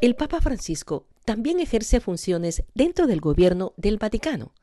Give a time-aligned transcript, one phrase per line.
[0.00, 4.54] El Papa Francisco también ejerce funciones dentro del gobierno del Vaticano.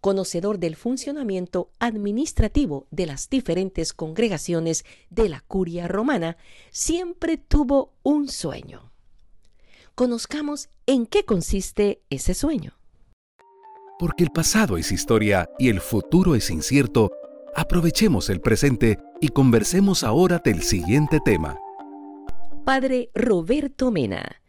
[0.00, 6.38] Conocedor del funcionamiento administrativo de las diferentes congregaciones de la curia romana,
[6.70, 8.90] siempre tuvo un sueño.
[9.94, 12.72] Conozcamos en qué consiste ese sueño.
[13.98, 17.12] Porque el pasado es historia y el futuro es incierto,
[17.54, 21.58] aprovechemos el presente y conversemos ahora del siguiente tema.
[22.64, 24.40] Padre Roberto Mena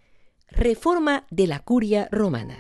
[0.58, 2.58] Reforma de la Curia Romana.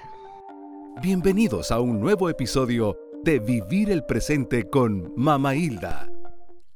[1.01, 6.11] Bienvenidos a un nuevo episodio de Vivir el Presente con Mama Hilda.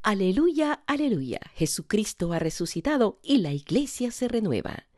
[0.01, 1.41] Aleluya, aleluya.
[1.55, 4.88] Jesucristo ha resucitado y la iglesia se renueva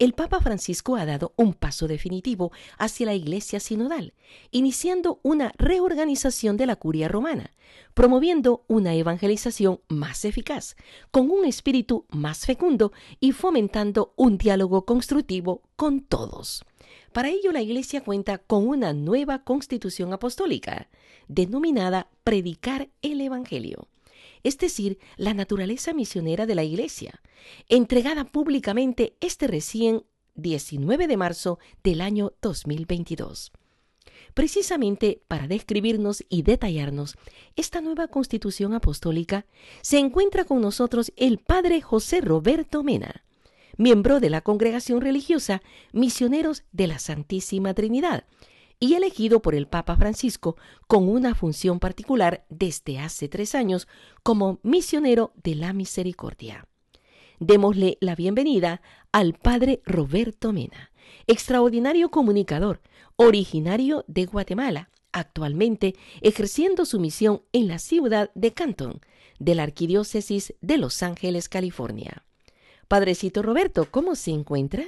[0.00, 4.14] el Papa Francisco ha dado un paso definitivo hacia la Iglesia sinodal,
[4.50, 7.52] iniciando una reorganización de la curia romana,
[7.92, 10.74] promoviendo una evangelización más eficaz,
[11.10, 16.64] con un espíritu más fecundo y fomentando un diálogo constructivo con todos.
[17.12, 20.88] Para ello la Iglesia cuenta con una nueva constitución apostólica,
[21.28, 23.89] denominada Predicar el Evangelio
[24.42, 27.20] es decir, la naturaleza misionera de la Iglesia,
[27.68, 33.52] entregada públicamente este recién 19 de marzo del año 2022.
[34.34, 37.16] Precisamente para describirnos y detallarnos
[37.56, 39.46] esta nueva constitución apostólica,
[39.82, 43.24] se encuentra con nosotros el padre José Roberto Mena,
[43.76, 48.24] miembro de la congregación religiosa Misioneros de la Santísima Trinidad,
[48.80, 50.56] y elegido por el Papa Francisco
[50.88, 53.86] con una función particular desde hace tres años
[54.22, 56.66] como misionero de la misericordia.
[57.38, 58.80] Démosle la bienvenida
[59.12, 60.90] al Padre Roberto Mena,
[61.26, 62.80] extraordinario comunicador,
[63.16, 69.00] originario de Guatemala, actualmente ejerciendo su misión en la ciudad de Canton,
[69.38, 72.24] de la Arquidiócesis de Los Ángeles, California.
[72.88, 74.84] Padrecito Roberto, ¿cómo se encuentra?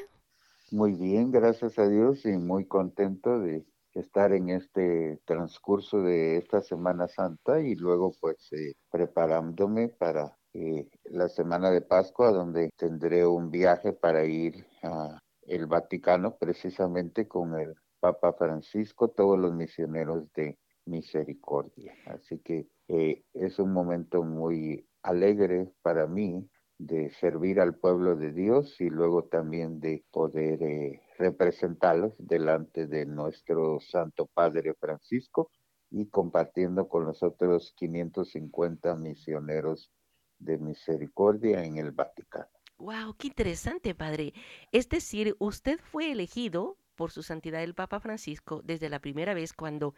[0.70, 6.60] Muy bien, gracias a Dios y muy contento de estar en este transcurso de esta
[6.60, 13.26] Semana Santa y luego pues eh, preparándome para eh, la Semana de Pascua donde tendré
[13.26, 20.32] un viaje para ir a el Vaticano precisamente con el Papa Francisco, todos los misioneros
[20.34, 21.94] de misericordia.
[22.06, 26.48] Así que eh, es un momento muy alegre para mí
[26.78, 33.06] de servir al pueblo de Dios y luego también de poder eh, representarlos delante de
[33.06, 35.50] nuestro Santo Padre Francisco
[35.90, 39.90] y compartiendo con los otros 550 misioneros
[40.38, 42.48] de misericordia en el Vaticano.
[42.78, 43.14] ¡Wow!
[43.16, 44.32] ¡Qué interesante, Padre!
[44.72, 49.52] Es decir, usted fue elegido por su santidad el Papa Francisco desde la primera vez
[49.54, 49.92] cuando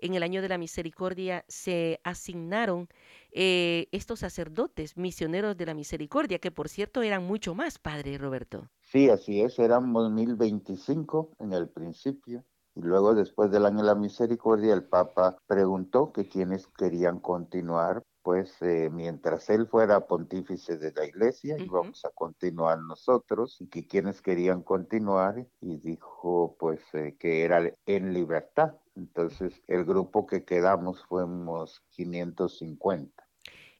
[0.00, 2.88] en el año de la misericordia se asignaron
[3.30, 8.68] eh, estos sacerdotes misioneros de la misericordia, que por cierto eran mucho más, Padre Roberto.
[8.80, 12.42] Sí, así es, éramos 1025 en el principio.
[12.74, 18.02] Y luego, después del año de la misericordia, el Papa preguntó que quienes querían continuar
[18.22, 23.86] pues eh, mientras él fuera pontífice de la iglesia, íbamos a continuar nosotros, y que
[23.86, 28.74] quienes querían continuar, y dijo pues eh, que era en libertad.
[28.96, 33.24] Entonces el grupo que quedamos fuimos 550.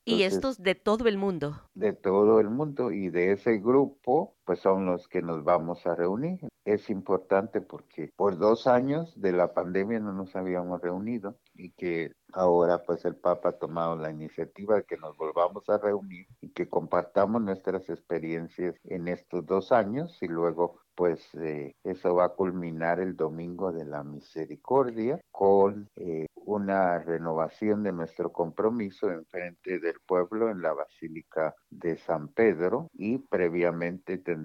[0.05, 1.61] y estos de todo el mundo.
[1.75, 5.95] De todo el mundo y de ese grupo pues son los que nos vamos a
[5.95, 6.41] reunir.
[6.65, 12.13] Es importante porque por dos años de la pandemia no nos habíamos reunido y que
[12.33, 16.49] ahora pues el Papa ha tomado la iniciativa de que nos volvamos a reunir y
[16.49, 22.35] que compartamos nuestras experiencias en estos dos años y luego pues eh, eso va a
[22.35, 29.79] culminar el domingo de la misericordia con eh, una renovación de nuestro compromiso en frente
[29.79, 34.38] del pueblo en la Basílica de San Pedro y previamente tendremos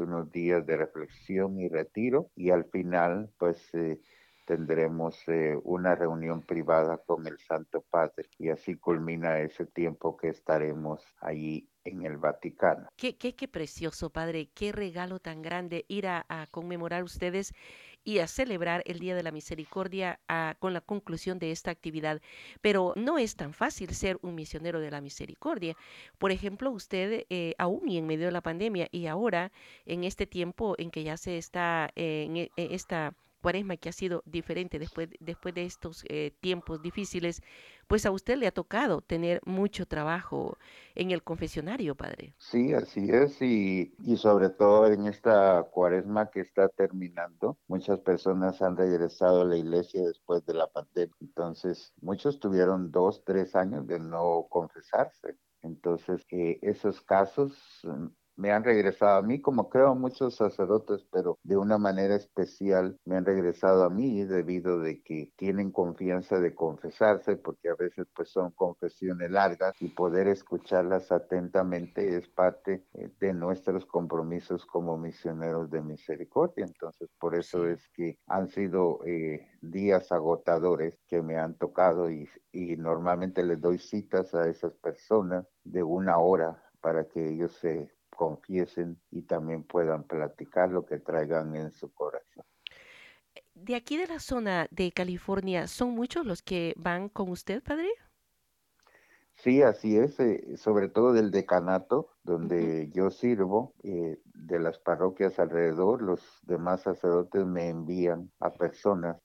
[0.00, 3.98] unos días de reflexión y retiro y al final pues eh,
[4.46, 10.28] tendremos eh, una reunión privada con el Santo Padre y así culmina ese tiempo que
[10.28, 12.88] estaremos allí en el Vaticano.
[12.96, 17.52] Qué, qué precioso, Padre, qué regalo tan grande ir a, conmemorar ustedes
[18.08, 20.18] y a celebrar el Día de la Misericordia
[20.60, 22.22] con la conclusión de esta actividad.
[22.62, 25.76] Pero no es tan fácil ser un misionero de la misericordia.
[26.16, 29.52] Por ejemplo, usted, eh, aún y en medio de la pandemia y ahora,
[29.84, 34.22] en este tiempo en que ya se está en e, esta cuaresma que ha sido
[34.24, 37.42] diferente después, después de estos eh, tiempos difíciles,
[37.88, 40.58] pues a usted le ha tocado tener mucho trabajo
[40.94, 42.36] en el confesionario, padre.
[42.38, 48.62] Sí, así es, y, y sobre todo en esta cuaresma que está terminando, muchas personas
[48.62, 53.86] han regresado a la iglesia después de la pandemia, entonces muchos tuvieron dos, tres años
[53.86, 55.36] de no confesarse.
[55.62, 57.52] Entonces, eh, esos casos
[58.38, 63.16] me han regresado a mí, como creo muchos sacerdotes, pero de una manera especial me
[63.16, 68.30] han regresado a mí debido de que tienen confianza de confesarse, porque a veces pues
[68.30, 75.68] son confesiones largas y poder escucharlas atentamente es parte eh, de nuestros compromisos como misioneros
[75.70, 76.64] de misericordia.
[76.64, 82.28] Entonces, por eso es que han sido eh, días agotadores que me han tocado y,
[82.52, 87.97] y normalmente les doy citas a esas personas de una hora para que ellos se
[88.18, 92.44] confiesen y también puedan platicar lo que traigan en su corazón.
[93.54, 97.88] De aquí de la zona de California, ¿son muchos los que van con usted, padre?
[99.36, 105.38] Sí, así es, eh, sobre todo del decanato donde yo sirvo, eh, de las parroquias
[105.38, 109.16] alrededor, los demás sacerdotes me envían a personas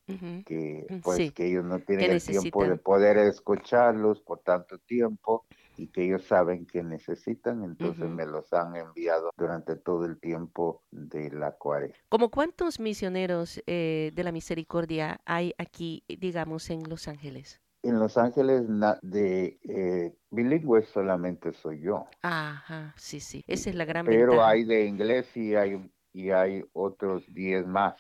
[0.45, 5.45] que mm, pues que ellos no tienen el tiempo de poder escucharlos por tanto tiempo
[5.77, 10.83] y que ellos saben que necesitan, entonces me los han enviado durante todo el tiempo
[10.91, 11.97] de la cuaresma.
[12.09, 17.61] ¿Como cuántos misioneros eh, de la misericordia hay aquí, digamos, en Los Ángeles?
[17.81, 18.63] En Los Ángeles
[19.01, 22.05] de eh, bilingüe solamente soy yo.
[22.21, 25.81] Ajá, sí, sí, esa es la gran Pero hay de inglés y hay
[26.13, 27.95] y hay otros 10 más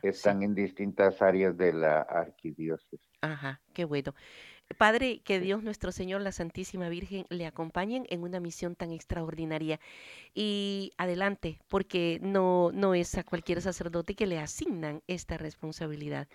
[0.00, 3.00] que están en distintas áreas de la arquidiócesis.
[3.20, 4.14] Ajá, qué bueno.
[4.74, 9.80] Padre, que Dios nuestro Señor, la Santísima Virgen, le acompañen en una misión tan extraordinaria.
[10.34, 16.28] Y adelante, porque no, no es a cualquier sacerdote que le asignan esta responsabilidad.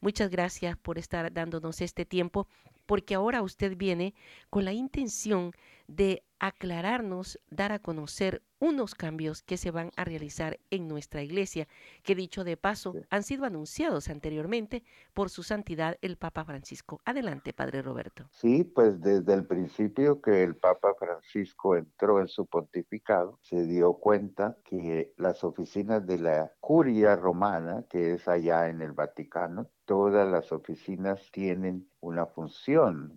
[0.00, 2.48] Muchas gracias por estar dándonos este tiempo,
[2.86, 4.14] porque ahora usted viene
[4.50, 5.52] con la intención
[5.86, 11.68] de aclararnos, dar a conocer unos cambios que se van a realizar en nuestra iglesia,
[12.02, 17.00] que dicho de paso han sido anunciados anteriormente por su santidad el Papa Francisco.
[17.04, 18.28] Adelante, Padre Roberto.
[18.30, 23.94] Sí, pues desde el principio que el Papa Francisco entró en su pontificado, se dio
[23.94, 30.28] cuenta que las oficinas de la curia romana, que es allá en el Vaticano, todas
[30.28, 33.12] las oficinas tienen una función,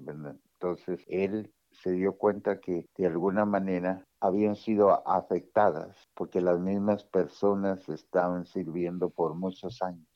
[0.60, 7.06] Entonces, él se dio cuenta que de alguna manera habían sido afectadas porque las mismas
[7.06, 10.08] personas estaban sirviendo por muchos años.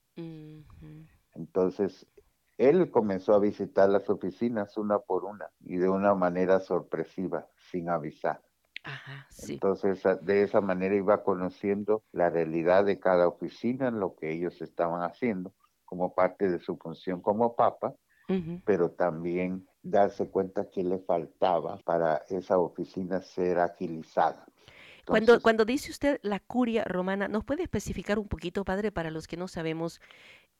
[1.33, 2.05] Entonces,
[2.57, 7.89] él comenzó a visitar las oficinas una por una y de una manera sorpresiva, sin
[7.89, 8.41] avisar.
[9.47, 15.01] Entonces, de esa manera iba conociendo la realidad de cada oficina, lo que ellos estaban
[15.01, 15.53] haciendo
[15.85, 17.95] como parte de su función como papa,
[18.65, 24.45] pero también darse cuenta que le faltaba para esa oficina ser agilizada.
[25.05, 29.27] cuando, cuando dice usted la curia romana, ¿nos puede especificar un poquito, padre, para los
[29.27, 29.99] que no sabemos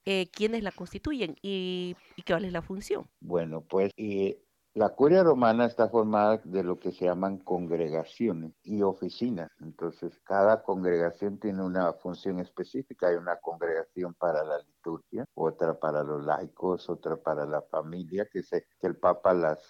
[0.04, 3.08] eh, quiénes la constituyen y, y, cuál es la función?
[3.20, 4.36] Bueno, pues y
[4.74, 9.48] la curia romana está formada de lo que se llaman congregaciones y oficinas.
[9.60, 13.06] Entonces, cada congregación tiene una función específica.
[13.06, 18.42] Hay una congregación para la liturgia, otra para los laicos, otra para la familia, que,
[18.42, 19.60] se, que el Papa las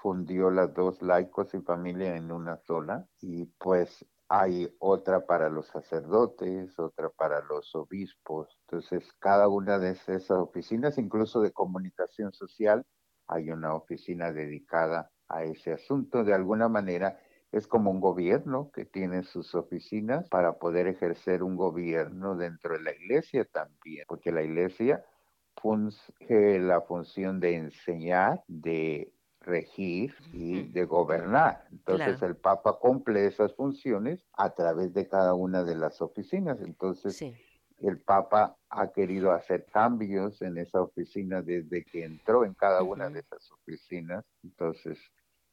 [0.00, 3.06] fundió las dos laicos y familia en una sola.
[3.20, 8.48] Y pues hay otra para los sacerdotes, otra para los obispos.
[8.62, 12.86] Entonces, cada una de esas oficinas, incluso de comunicación social,
[13.26, 16.24] hay una oficina dedicada a ese asunto.
[16.24, 17.18] De alguna manera
[17.52, 22.82] es como un gobierno que tiene sus oficinas para poder ejercer un gobierno dentro de
[22.82, 25.04] la iglesia también, porque la iglesia
[25.56, 31.66] funge la función de enseñar, de regir y de gobernar.
[31.70, 36.60] Entonces el Papa cumple esas funciones a través de cada una de las oficinas.
[36.60, 37.16] Entonces
[37.78, 43.10] el Papa ha querido hacer cambios en esa oficina desde que entró en cada una
[43.10, 44.24] de esas oficinas.
[44.42, 44.98] Entonces,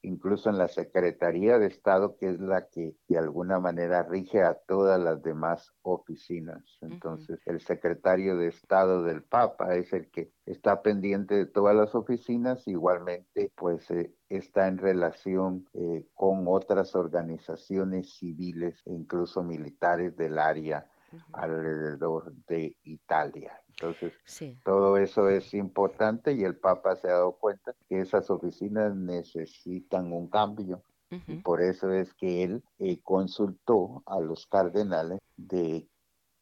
[0.03, 4.55] incluso en la Secretaría de Estado, que es la que de alguna manera rige a
[4.55, 6.63] todas las demás oficinas.
[6.81, 11.93] Entonces, el secretario de Estado del Papa es el que está pendiente de todas las
[11.93, 20.15] oficinas, igualmente, pues eh, está en relación eh, con otras organizaciones civiles e incluso militares
[20.17, 20.87] del área
[21.33, 23.59] alrededor de Italia.
[23.69, 24.13] Entonces,
[24.63, 30.11] todo eso es importante y el Papa se ha dado cuenta que esas oficinas necesitan
[30.13, 30.83] un cambio.
[31.27, 35.89] Y por eso es que él eh, consultó a los cardenales de,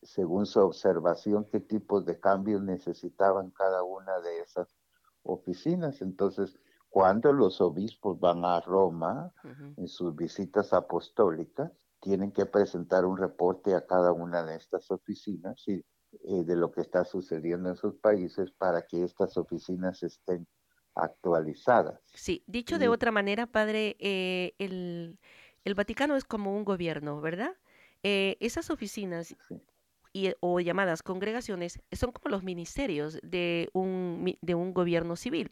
[0.04, 4.78] según su observación, qué tipos de cambios necesitaban cada una de esas
[5.24, 6.04] oficinas.
[6.04, 6.60] Entonces,
[6.90, 9.32] cuando los obispos van a Roma
[9.78, 15.62] en sus visitas apostólicas, tienen que presentar un reporte a cada una de estas oficinas
[15.68, 20.48] y, eh, de lo que está sucediendo en sus países para que estas oficinas estén
[20.96, 22.00] actualizadas.
[22.14, 25.20] Sí, dicho de otra manera, padre, eh, el,
[25.64, 27.56] el, Vaticano es como un gobierno, ¿verdad?
[28.04, 29.36] Eh, esas oficinas
[30.12, 35.52] y, o llamadas congregaciones son como los ministerios de un, de un gobierno civil.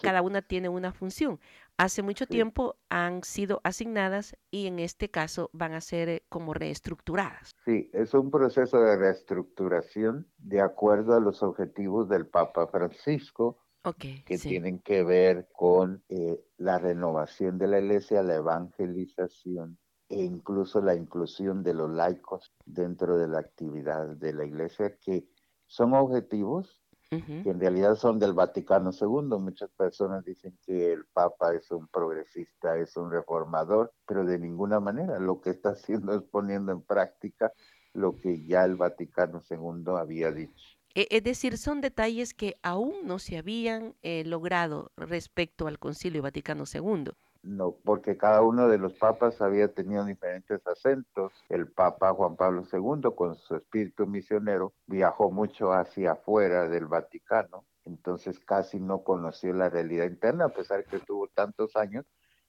[0.00, 1.40] Cada una tiene una función.
[1.80, 6.52] Hace mucho tiempo han sido asignadas y en este caso van a ser eh, como
[6.52, 7.52] reestructuradas.
[7.64, 13.58] Sí, es un proceso de reestructuración de acuerdo a los objetivos del Papa Francisco
[13.96, 20.82] que tienen que ver con eh, la renovación de la iglesia, la evangelización e incluso
[20.82, 25.28] la inclusión de los laicos dentro de la actividad de la iglesia, que
[25.66, 29.38] son objetivos que en realidad son del Vaticano II.
[29.38, 34.78] Muchas personas dicen que el Papa es un progresista, es un reformador, pero de ninguna
[34.78, 37.52] manera lo que está haciendo es poniendo en práctica
[37.94, 40.78] lo que ya el Vaticano II había dicho.
[40.94, 46.22] E, es decir, son detalles que aún no se habían eh, logrado respecto al Concilio
[46.22, 47.12] Vaticano II.
[47.42, 51.32] No, porque cada uno de los papas había tenido diferentes acentos.
[51.48, 57.64] El Papa Juan Pablo II, con su espíritu misionero, viajó mucho hacia afuera del Vaticano,
[57.84, 62.04] entonces casi no conoció la realidad interna, a pesar que tuvo tantos años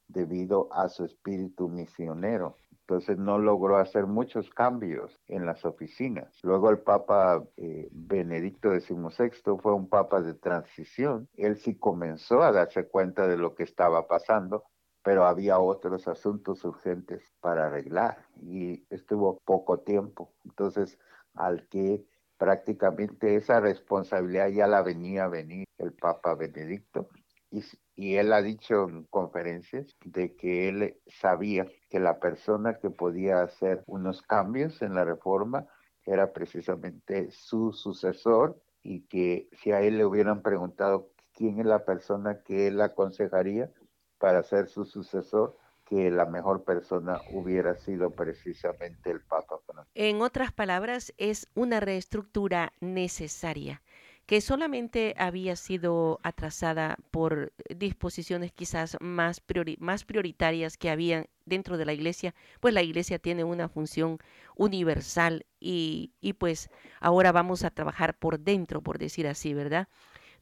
[0.07, 2.55] debido a su espíritu misionero.
[2.81, 6.39] Entonces no logró hacer muchos cambios en las oficinas.
[6.41, 9.29] Luego el Papa eh, Benedicto XVI
[9.61, 11.29] fue un papa de transición.
[11.35, 14.63] Él sí comenzó a darse cuenta de lo que estaba pasando,
[15.09, 20.35] pero había otros asuntos urgentes para arreglar y estuvo poco tiempo.
[20.45, 20.99] Entonces,
[21.33, 22.05] al que
[22.37, 27.09] prácticamente esa responsabilidad ya la venía a venir el Papa Benedicto
[27.49, 27.63] y,
[27.95, 33.41] y, él ha dicho en conferencias de que él sabía que la persona que podía
[33.41, 35.65] hacer unos cambios en la reforma
[36.05, 41.83] era precisamente su sucesor y que si a él le hubieran preguntado quién es la
[41.83, 43.71] persona que él aconsejaría,
[44.19, 49.59] para ser su sucesor, que la mejor persona hubiera sido precisamente el Papa
[49.95, 53.81] En otras palabras, es una reestructura necesaria
[54.27, 59.41] que solamente había sido atrasada por disposiciones quizás más,
[59.79, 64.19] más prioritarias que habían dentro de la iglesia, pues la iglesia tiene una función
[64.55, 69.87] universal y, y pues ahora vamos a trabajar por dentro, por decir así, ¿verdad?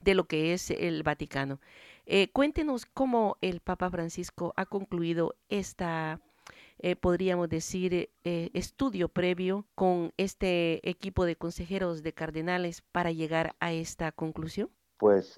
[0.01, 1.61] De lo que es el Vaticano.
[2.09, 6.21] Eh, cuéntenos cómo el Papa Francisco ha concluido esta,
[6.79, 13.57] eh, podríamos decir, eh, estudio previo con este equipo de consejeros de cardenales para llegar
[13.59, 14.69] a esta conclusión.
[14.97, 15.37] Pues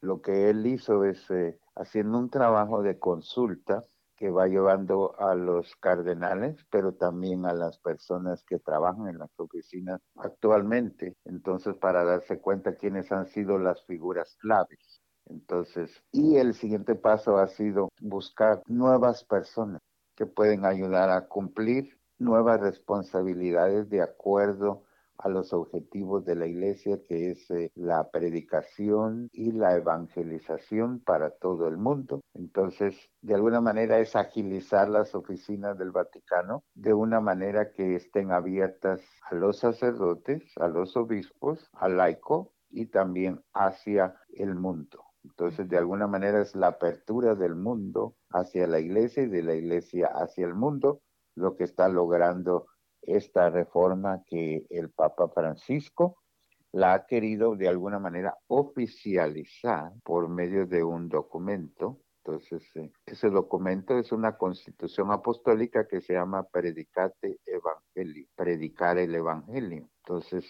[0.00, 1.26] lo que él hizo es
[1.74, 3.82] haciendo un trabajo de consulta
[4.14, 9.30] que va llevando a los cardenales, pero también a las personas que trabajan en las
[9.38, 11.16] oficinas actualmente.
[11.24, 15.02] Entonces, para darse cuenta quiénes han sido las figuras claves.
[15.26, 19.80] Entonces, y el siguiente paso ha sido buscar nuevas personas
[20.16, 24.84] que pueden ayudar a cumplir nuevas responsabilidades de acuerdo
[25.18, 31.30] a los objetivos de la iglesia, que es eh, la predicación y la evangelización para
[31.30, 32.20] todo el mundo.
[32.34, 38.30] Entonces, de alguna manera es agilizar las oficinas del Vaticano de una manera que estén
[38.30, 45.05] abiertas a los sacerdotes, a los obispos, al laico y también hacia el mundo.
[45.28, 49.54] Entonces, de alguna manera es la apertura del mundo hacia la iglesia y de la
[49.54, 51.00] iglesia hacia el mundo
[51.34, 52.66] lo que está logrando
[53.02, 56.16] esta reforma que el Papa Francisco
[56.72, 62.00] la ha querido de alguna manera oficializar por medio de un documento.
[62.24, 69.14] Entonces, eh, ese documento es una constitución apostólica que se llama Predicate Evangelio, predicar el
[69.14, 69.88] Evangelio.
[70.04, 70.44] Entonces,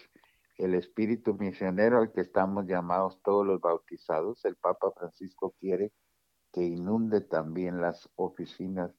[0.57, 5.91] el espíritu misionero al que estamos llamados todos los bautizados, el Papa Francisco quiere
[6.51, 8.91] que inunde también las oficinas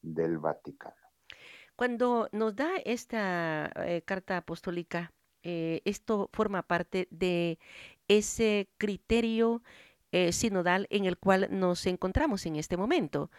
[0.00, 0.94] del Vaticano.
[1.76, 7.58] Cuando nos da esta eh, carta apostólica, eh, esto forma parte de
[8.08, 9.62] ese criterio
[10.12, 13.30] eh, sinodal en el cual nos encontramos en este momento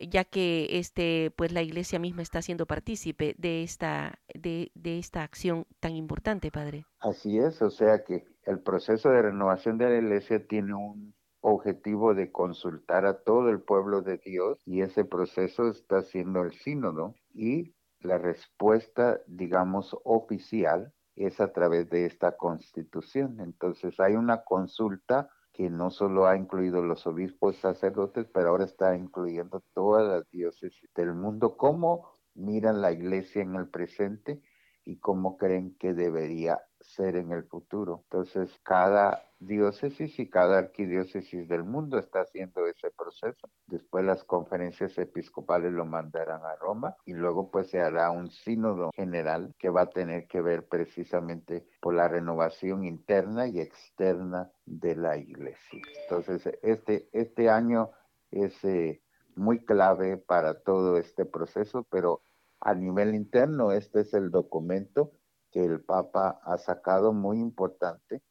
[0.00, 5.22] ya que este, pues la iglesia misma está siendo partícipe de esta, de, de esta
[5.22, 6.84] acción tan importante, Padre.
[7.00, 12.14] Así es, o sea que el proceso de renovación de la iglesia tiene un objetivo
[12.14, 17.14] de consultar a todo el pueblo de Dios y ese proceso está siendo el sínodo
[17.34, 23.40] y la respuesta, digamos, oficial es a través de esta constitución.
[23.40, 28.96] Entonces hay una consulta que no solo ha incluido los obispos sacerdotes, pero ahora está
[28.96, 34.42] incluyendo todas las diócesis del mundo, cómo miran la iglesia en el presente
[34.84, 38.02] y cómo creen que debería ser en el futuro.
[38.10, 43.48] Entonces, cada diócesis y cada arquidiócesis del mundo está haciendo ese proceso.
[43.66, 48.90] Después las conferencias episcopales lo mandarán a Roma y luego pues se hará un sínodo
[48.94, 54.96] general que va a tener que ver precisamente por la renovación interna y externa de
[54.96, 55.82] la iglesia.
[56.02, 57.90] Entonces este, este año
[58.30, 59.02] es eh,
[59.36, 62.22] muy clave para todo este proceso, pero
[62.60, 65.12] a nivel interno este es el documento
[65.50, 68.22] que el Papa ha sacado muy importante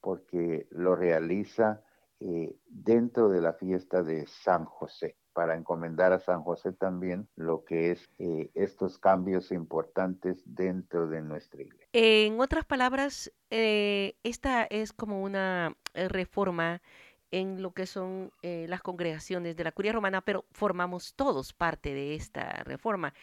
[0.00, 1.82] porque lo realiza
[2.22, 7.64] eh, dentro de la fiesta de San José, para encomendar a San José también lo
[7.64, 11.86] que es eh, estos cambios importantes dentro de nuestra iglesia.
[11.94, 16.82] En otras palabras, eh, esta es como una reforma
[17.30, 22.16] en lo que son las congregaciones de la curia romana, pero formamos todos parte de
[22.16, 23.14] esta reforma.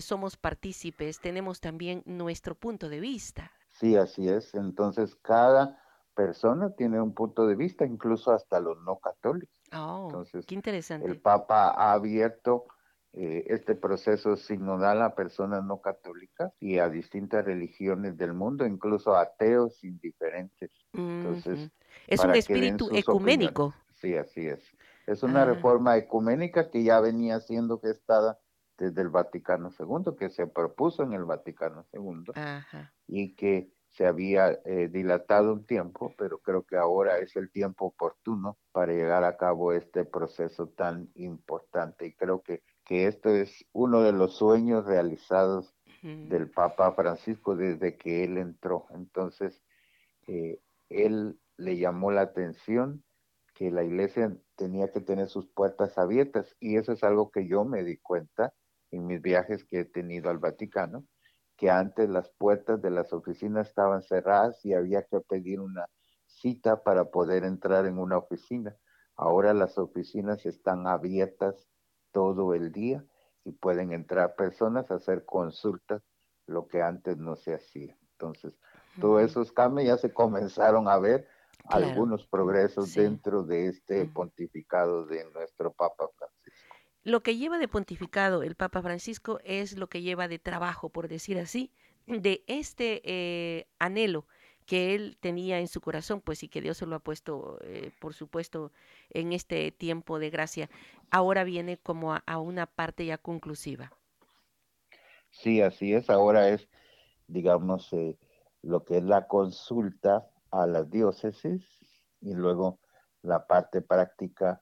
[0.00, 3.50] somos partícipes, tenemos también nuestro punto de vista.
[3.68, 4.54] Sí, así es.
[4.54, 5.76] Entonces, cada
[6.18, 9.56] persona tiene un punto de vista, incluso hasta los no católicos.
[9.72, 11.06] Oh, Entonces, qué interesante.
[11.06, 12.66] El Papa ha abierto
[13.12, 19.14] eh, este proceso sinodal a personas no católicas y a distintas religiones del mundo, incluso
[19.14, 20.72] a ateos indiferentes.
[20.92, 21.70] Entonces,
[22.08, 23.72] es un espíritu ecuménico.
[23.92, 24.60] Sí, así es.
[25.06, 25.44] Es una ah.
[25.44, 28.40] reforma ecuménica que ya venía siendo gestada
[28.76, 32.32] desde el Vaticano II, que se propuso en el Vaticano II
[33.06, 37.86] y que se había eh, dilatado un tiempo, pero creo que ahora es el tiempo
[37.86, 42.06] oportuno para llegar a cabo este proceso tan importante.
[42.06, 47.96] Y creo que, que esto es uno de los sueños realizados del Papa Francisco desde
[47.96, 48.86] que él entró.
[48.90, 49.60] Entonces,
[50.28, 53.02] eh, él le llamó la atención
[53.52, 57.64] que la iglesia tenía que tener sus puertas abiertas y eso es algo que yo
[57.64, 58.54] me di cuenta
[58.92, 61.04] en mis viajes que he tenido al Vaticano,
[61.58, 65.86] que antes las puertas de las oficinas estaban cerradas y había que pedir una
[66.24, 68.76] cita para poder entrar en una oficina.
[69.16, 71.68] Ahora las oficinas están abiertas
[72.12, 73.04] todo el día
[73.44, 76.02] y pueden entrar personas a hacer consultas,
[76.46, 77.98] lo que antes no se hacía.
[78.12, 78.56] Entonces,
[79.00, 81.26] todos esos cambios ya se comenzaron a ver
[81.64, 86.27] algunos progresos dentro de este pontificado de nuestro Papa Francisco.
[87.08, 91.08] Lo que lleva de pontificado el Papa Francisco es lo que lleva de trabajo, por
[91.08, 91.72] decir así,
[92.06, 94.26] de este eh, anhelo
[94.66, 97.92] que él tenía en su corazón, pues y que Dios se lo ha puesto, eh,
[97.98, 98.72] por supuesto,
[99.08, 100.68] en este tiempo de gracia,
[101.10, 103.90] ahora viene como a, una parte ya conclusiva.
[105.30, 106.10] Sí, así es.
[106.10, 106.68] Ahora es,
[107.26, 108.18] digamos, eh,
[108.60, 111.64] lo que es la consulta a las diócesis
[112.20, 112.80] y luego
[113.22, 114.60] la parte práctica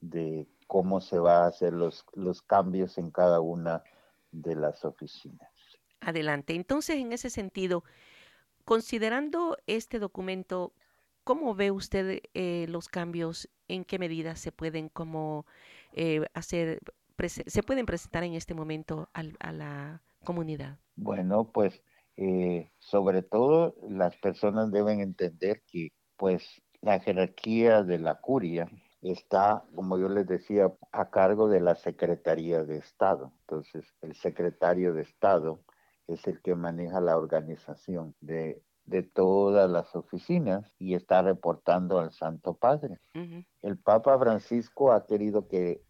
[0.00, 3.82] de cómo se va a hacer los, los cambios en cada una
[4.30, 5.50] de las oficinas.
[6.00, 6.54] Adelante.
[6.54, 7.82] Entonces, en ese sentido,
[8.64, 10.72] considerando este documento,
[11.24, 13.48] ¿cómo ve usted eh, los cambios?
[13.66, 15.46] ¿En qué medida se pueden como
[15.94, 16.80] eh, hacer,
[17.46, 20.78] se pueden presentar en este momento a, la comunidad?
[20.96, 21.82] Bueno, pues
[22.16, 28.68] eh, sobre todo las personas deben entender que pues la jerarquía de la curia
[29.02, 33.32] está, como yo les decía, a cargo de la Secretaría de Estado.
[33.40, 35.60] Entonces, el secretario de Estado
[36.08, 38.62] es el que maneja la organización de,
[39.12, 42.98] todas las oficinas y está reportando al Santo Padre.
[43.60, 45.82] El Papa Francisco ha querido que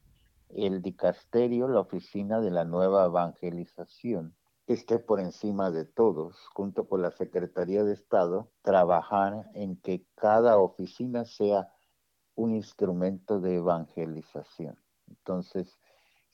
[0.48, 4.34] el dicasterio, la oficina de la nueva evangelización,
[4.66, 10.58] esté por encima de todos, junto con la Secretaría de Estado, trabajar en que cada
[10.58, 11.72] oficina sea
[12.38, 14.78] un instrumento de evangelización.
[15.08, 15.80] Entonces,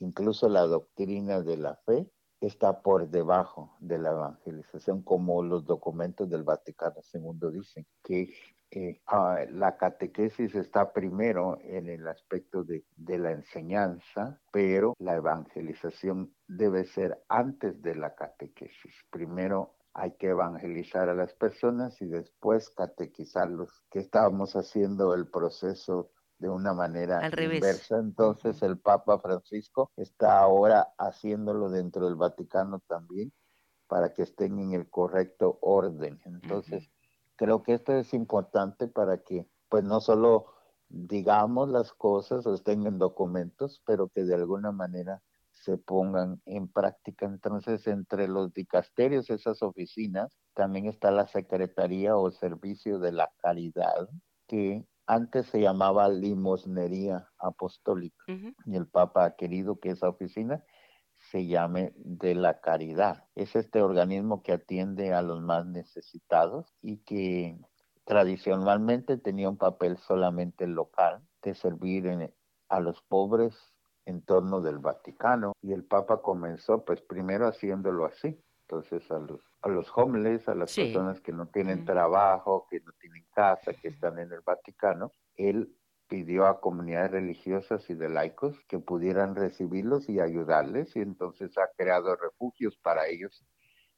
[0.01, 6.29] incluso la doctrina de la fe está por debajo de la evangelización, como los documentos
[6.29, 8.35] del Vaticano II dicen, que
[8.71, 15.15] eh, ah, la catequesis está primero en el aspecto de, de, la enseñanza, pero la
[15.15, 18.95] evangelización debe ser antes de la catequesis.
[19.11, 26.11] Primero hay que evangelizar a las personas y después catequizarlos, que estábamos haciendo el proceso
[26.39, 27.99] de una manera inversa.
[27.99, 33.33] Entonces el Papa Francisco está ahora haciéndolo dentro del Vaticano también
[33.87, 36.21] para que estén en el correcto orden.
[36.25, 36.91] Entonces,
[37.37, 40.47] creo que esto es importante para que pues no solo
[40.89, 45.23] digamos las cosas o estén en documentos, pero que de alguna manera
[45.65, 47.27] se pongan en práctica.
[47.27, 54.09] Entonces, entre los dicasterios, esas oficinas, también está la Secretaría o Servicio de la Caridad,
[54.47, 58.25] que antes se llamaba limosnería apostólica.
[58.29, 60.65] Y el Papa ha querido que esa oficina
[61.31, 63.25] se llame de la caridad.
[63.35, 67.59] Es este organismo que atiende a los más necesitados y que
[68.05, 72.33] tradicionalmente tenía un papel solamente local de servir
[72.69, 73.74] a los pobres
[74.07, 78.39] en torno del Vaticano y el Papa comenzó pues primero haciéndolo así.
[78.63, 82.93] Entonces a los, a los homeless, a las personas que no tienen trabajo, que no
[83.01, 85.77] tienen casa, que están en el Vaticano, él
[86.09, 91.69] pidió a comunidades religiosas y de laicos que pudieran recibirlos y ayudarles y entonces ha
[91.77, 93.45] creado refugios para ellos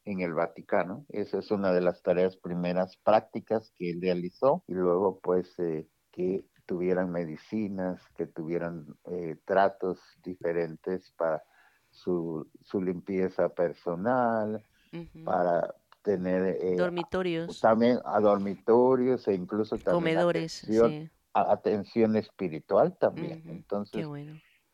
[0.05, 1.05] en el Vaticano.
[1.09, 5.89] Esa es una de las tareas primeras prácticas que él realizó y luego pues eh,
[6.13, 11.43] que tuvieran medicinas, que tuvieran eh, tratos diferentes para
[11.91, 14.65] su, su limpieza personal,
[15.25, 17.61] para tener eh, dormitorios.
[17.61, 23.43] También a dormitorios e incluso también comedores, atención, atención espiritual también.
[23.49, 24.07] Entonces,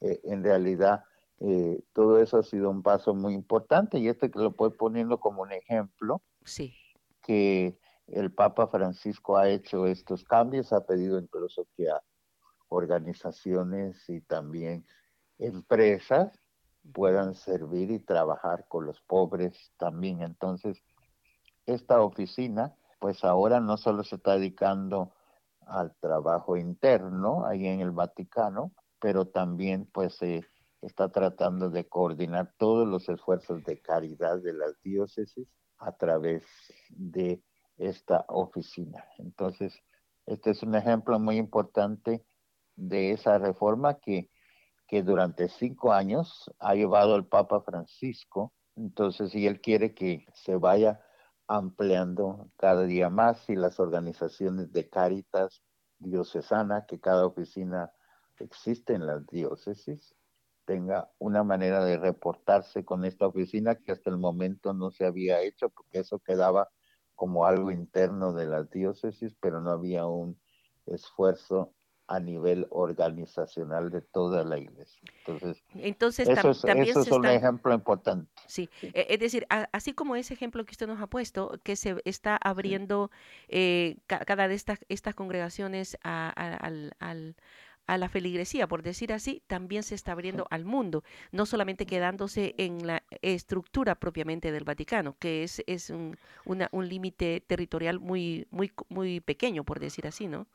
[0.00, 1.04] en realidad
[1.44, 5.18] eh, todo eso ha sido un paso muy importante y este que lo puedo poniendo
[5.18, 6.72] como un ejemplo sí.
[7.20, 7.76] que
[8.08, 12.02] el Papa Francisco ha hecho estos cambios, ha pedido incluso que a
[12.68, 14.86] organizaciones y también
[15.38, 16.38] empresas
[16.92, 20.22] puedan servir y trabajar con los pobres también.
[20.22, 20.82] Entonces,
[21.66, 25.12] esta oficina, pues ahora no solo se está dedicando
[25.66, 30.44] al trabajo interno ahí en el Vaticano, pero también pues eh,
[30.80, 36.44] está tratando de coordinar todos los esfuerzos de caridad de las diócesis a través
[36.90, 37.42] de
[37.78, 39.04] esta oficina.
[39.18, 39.74] Entonces,
[40.26, 42.24] este es un ejemplo muy importante
[42.76, 44.30] de esa reforma que,
[44.86, 48.52] que durante cinco años ha llevado el Papa Francisco.
[48.76, 51.00] Entonces, y él quiere que se vaya
[51.46, 55.62] ampliando cada día más y las organizaciones de Caritas
[55.98, 57.92] diocesana, que cada oficina
[58.38, 60.14] existe en las diócesis,
[60.64, 65.40] tenga una manera de reportarse con esta oficina que hasta el momento no se había
[65.42, 66.68] hecho porque eso quedaba
[67.22, 70.36] como algo interno de las diócesis, pero no había un
[70.86, 71.72] esfuerzo
[72.08, 75.00] a nivel organizacional de toda la iglesia.
[75.18, 78.28] Entonces, Entonces eso es, también eso es un ejemplo importante.
[78.48, 82.02] Sí, e, es decir, así como ese ejemplo que usted nos ha puesto, que se
[82.04, 83.12] está abriendo
[83.46, 87.36] eh, cada de estas, estas congregaciones al, al
[87.92, 92.54] a la feligresía, por decir así, también se está abriendo al mundo, no solamente quedándose
[92.56, 98.72] en la estructura propiamente del Vaticano, que es, es un, un límite territorial muy, muy,
[98.88, 100.46] muy pequeño, por decir así, ¿no?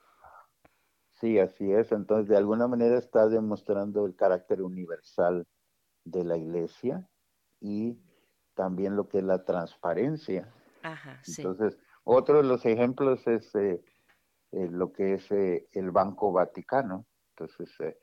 [1.13, 1.91] Sí, así es.
[1.91, 5.45] Entonces, de alguna manera está demostrando el carácter universal
[6.06, 7.08] de la iglesia
[7.60, 8.00] y
[8.56, 10.52] también lo que es la transparencia.
[10.82, 11.43] Ajá, sí.
[11.43, 13.84] Entonces, otro de los ejemplos es eh,
[14.54, 17.06] eh, lo que es eh, el Banco Vaticano.
[17.38, 17.97] Entonces, eh,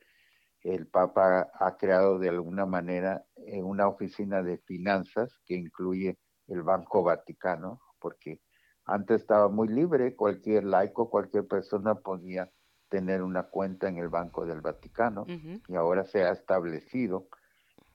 [0.63, 6.63] el Papa ha creado de alguna manera eh, una oficina de finanzas que incluye el
[6.63, 8.41] Banco Vaticano, porque
[8.87, 12.51] antes estaba muy libre, cualquier laico, cualquier persona podía
[12.89, 17.29] tener una cuenta en el Banco del Vaticano y ahora se ha establecido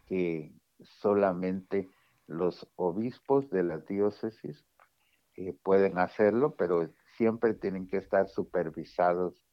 [0.08, 1.88] que solamente
[2.28, 4.66] los obispos de las diócesis
[5.36, 9.49] eh, pueden hacerlo, pero siempre tienen que estar supervisados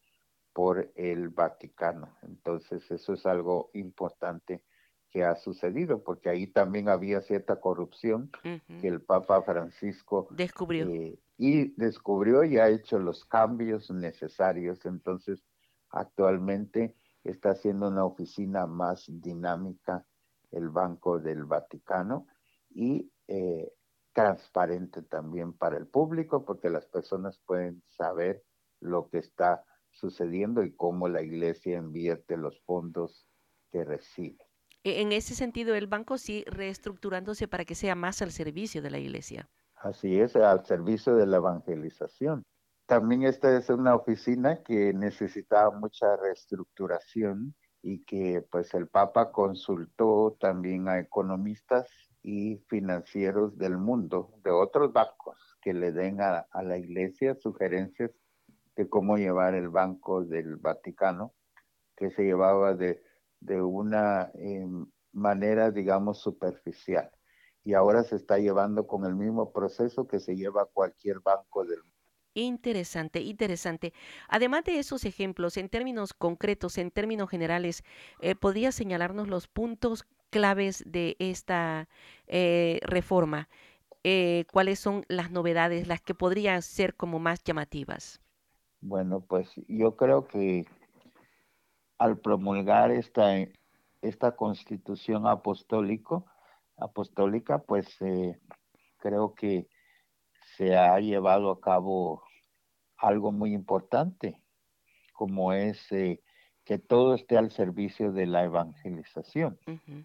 [0.56, 2.16] por el Vaticano.
[2.22, 4.62] Entonces, eso es algo importante
[5.10, 10.88] que ha sucedido, porque ahí también había cierta corrupción que el Papa Francisco descubrió.
[10.88, 14.86] Eh, y descubrió y ha hecho los cambios necesarios.
[14.86, 15.44] Entonces,
[15.90, 20.06] actualmente está haciendo una oficina más dinámica
[20.52, 22.28] el Banco del Vaticano
[22.70, 23.74] y eh,
[24.14, 28.42] transparente también para el público, porque las personas pueden saber
[28.80, 29.62] lo que está
[29.96, 33.26] sucediendo y cómo la iglesia invierte los fondos
[33.72, 34.38] que recibe.
[34.84, 38.90] E, en ese sentido, el banco sí reestructurándose para que sea más al servicio de
[38.90, 39.48] la iglesia.
[39.76, 42.44] Así es, al servicio de la evangelización.
[42.86, 50.36] También esta es una oficina que necesitaba mucha reestructuración y que pues el Papa consultó
[50.40, 51.88] también a economistas
[52.22, 58.10] y financieros del mundo, de otros bancos, que le den a, a la iglesia sugerencias
[58.76, 61.34] de cómo llevar el Banco del Vaticano,
[61.96, 63.02] que se llevaba de,
[63.62, 67.10] una em, manera, digamos, superficial.
[67.64, 71.78] Y ahora se está llevando con el mismo proceso que se lleva cualquier banco del
[71.78, 71.96] mundo.
[72.34, 73.94] Interesante, interesante.
[74.28, 77.82] Además de esos ejemplos, en términos concretos, en términos generales,
[78.20, 81.88] eh, ¿podría señalarnos los puntos claves de esta
[82.26, 83.48] eh, reforma?
[84.04, 88.20] Eh, ¿Cuáles son las novedades, las que podrían ser como más llamativas?
[88.88, 90.64] Bueno, pues yo creo que
[91.98, 93.34] al promulgar esta,
[94.00, 96.24] esta constitución apostólico,
[96.76, 98.38] apostólica, pues eh,
[98.98, 99.66] creo que
[100.56, 102.22] se ha llevado a cabo
[102.96, 104.40] algo muy importante,
[105.12, 106.22] como es eh,
[106.64, 109.58] que todo esté al servicio de la evangelización.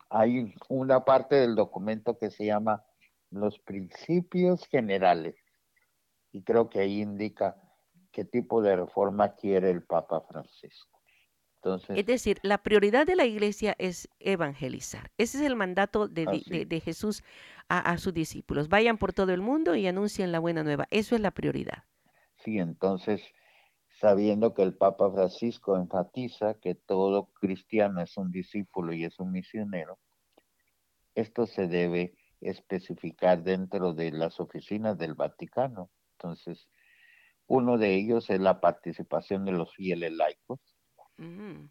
[0.09, 2.83] Hay una parte del documento que se llama
[3.29, 5.35] los principios generales
[6.31, 7.55] y creo que ahí indica
[8.11, 10.99] qué tipo de reforma quiere el Papa Francisco.
[11.55, 15.11] Entonces, es decir, la prioridad de la iglesia es evangelizar.
[15.17, 17.23] Ese es el mandato de, Jesús
[17.69, 18.67] a, a, sus discípulos.
[18.67, 20.87] Vayan por todo el mundo y anuncien la buena nueva.
[20.89, 21.83] Eso es la prioridad.
[22.37, 23.21] Sí, entonces,
[23.99, 29.31] sabiendo que el Papa Francisco enfatiza que todo cristiano es un discípulo y es un
[29.31, 29.99] misionero,
[31.13, 35.91] esto se debe especificar dentro de las oficinas del Vaticano.
[36.13, 36.67] Entonces,
[37.47, 40.59] uno de ellos es la participación de los fieles laicos,
[41.17, 41.65] mm.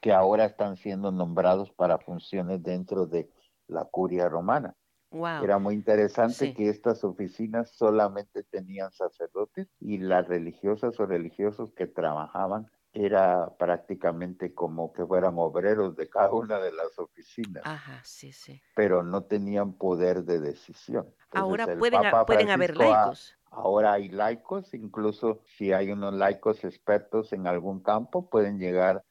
[0.00, 3.30] que ahora están siendo nombrados para funciones dentro de
[3.66, 4.76] la curia romana.
[5.12, 11.86] Era muy interesante que estas oficinas solamente tenían sacerdotes y las religiosas o religiosos que
[11.86, 17.62] trabajaban era prácticamente como que fueran obreros de cada una de las oficinas.
[17.64, 18.60] Ajá, sí, sí.
[18.74, 21.14] Pero no tenían poder de decisión.
[21.30, 23.34] ahora pueden, pueden haber laicos.
[23.50, 29.04] ahora hay laicos, incluso si hay unos laicos expertos en algún campo, pueden llegar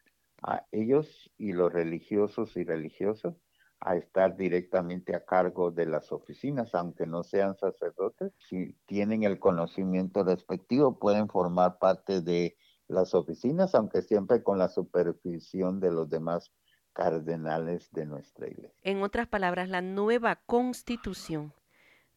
[0.44, 3.36] a ellos y los religiosos y religiosas
[3.80, 9.39] a estar directamente a cargo de las oficinas, aunque no sean sacerdotes, si tienen el
[9.39, 12.56] conocimiento respectivo, pueden formar parte de
[12.91, 16.51] las oficinas, aunque siempre con la supervisión de los demás
[16.93, 18.77] cardenales de nuestra iglesia.
[18.84, 21.54] En otras palabras, la nueva constitución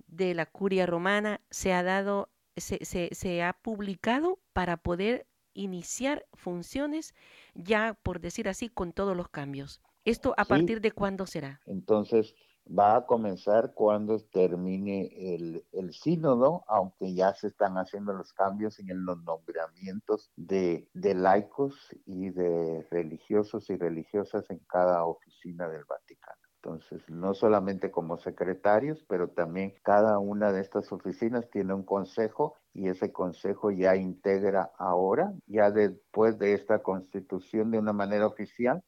[0.06, 6.26] de la curia romana se ha dado, se, se, se ha publicado para poder iniciar
[6.32, 7.14] funciones
[7.54, 9.80] ya, por decir así, con todos los cambios.
[10.04, 11.60] ¿Esto a partir de cuándo será?
[11.66, 12.34] Entonces,
[12.66, 18.78] va a comenzar cuando termine el, el, sínodo, aunque ya se están haciendo los cambios
[18.78, 25.84] en los nombramientos de, de laicos y de religiosos y religiosas en cada oficina del
[25.84, 26.38] Vaticano.
[26.64, 32.56] Entonces, no solamente como secretarios, pero también cada una de estas oficinas tiene un consejo
[32.72, 38.82] y ese consejo ya integra ahora, ya después de esta constitución de una manera oficial,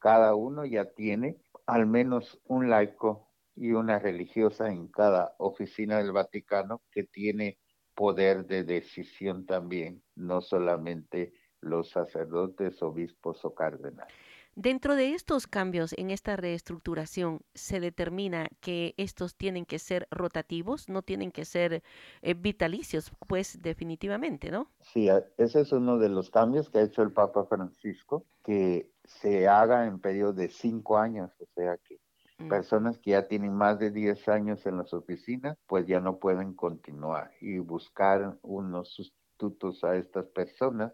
[0.00, 6.12] cada uno ya tiene al menos un laico y una religiosa en cada oficina del
[6.12, 7.58] Vaticano que tiene
[7.94, 14.14] poder de decisión también, no solamente los sacerdotes, obispos o cardenales.
[14.56, 20.88] Dentro de estos cambios en esta reestructuración, se determina que estos tienen que ser rotativos,
[20.88, 21.82] no tienen que ser
[22.22, 24.70] eh, vitalicios, pues definitivamente, ¿no?
[24.80, 29.48] Sí, ese es uno de los cambios que ha hecho el Papa Francisco, que se
[29.48, 32.00] haga en periodo de cinco años, o sea que
[32.38, 32.48] mm.
[32.48, 36.54] personas que ya tienen más de diez años en las oficinas, pues ya no pueden
[36.54, 40.92] continuar y buscar unos sustitutos a estas personas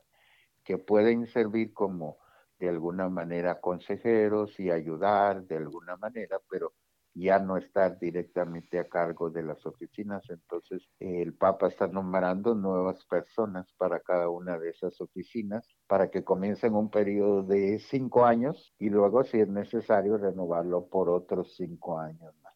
[0.64, 2.18] que pueden servir como
[2.58, 6.74] de alguna manera consejeros y ayudar de alguna manera, pero
[7.14, 10.28] ya no estar directamente a cargo de las oficinas.
[10.30, 16.24] Entonces, el Papa está nombrando nuevas personas para cada una de esas oficinas para que
[16.24, 21.98] comiencen un periodo de cinco años y luego, si es necesario, renovarlo por otros cinco
[21.98, 22.50] años más.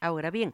[0.00, 0.52] Ahora bien,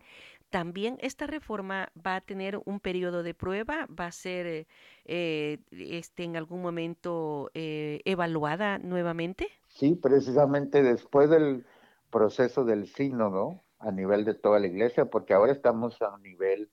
[0.51, 4.67] también esta reforma va a tener un periodo de prueba, va a ser eh,
[5.05, 9.49] eh, este, en algún momento eh, evaluada nuevamente.
[9.69, 11.65] Sí, precisamente después del
[12.11, 16.71] proceso del sínodo a nivel de toda la iglesia, porque ahora estamos a nivel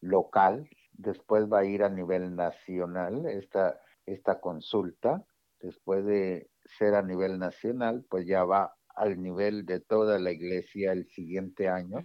[0.00, 5.24] local, después va a ir a nivel nacional esta, esta consulta,
[5.60, 10.92] después de ser a nivel nacional, pues ya va al nivel de toda la iglesia
[10.92, 11.98] el siguiente año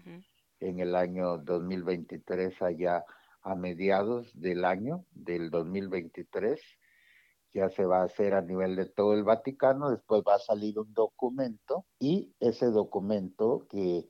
[0.60, 3.04] en el año 2023, allá
[3.42, 6.62] a mediados del año del 2023.
[7.54, 10.80] Ya se va a hacer a nivel de todo el Vaticano, después va a salir
[10.80, 14.08] un documento y ese documento que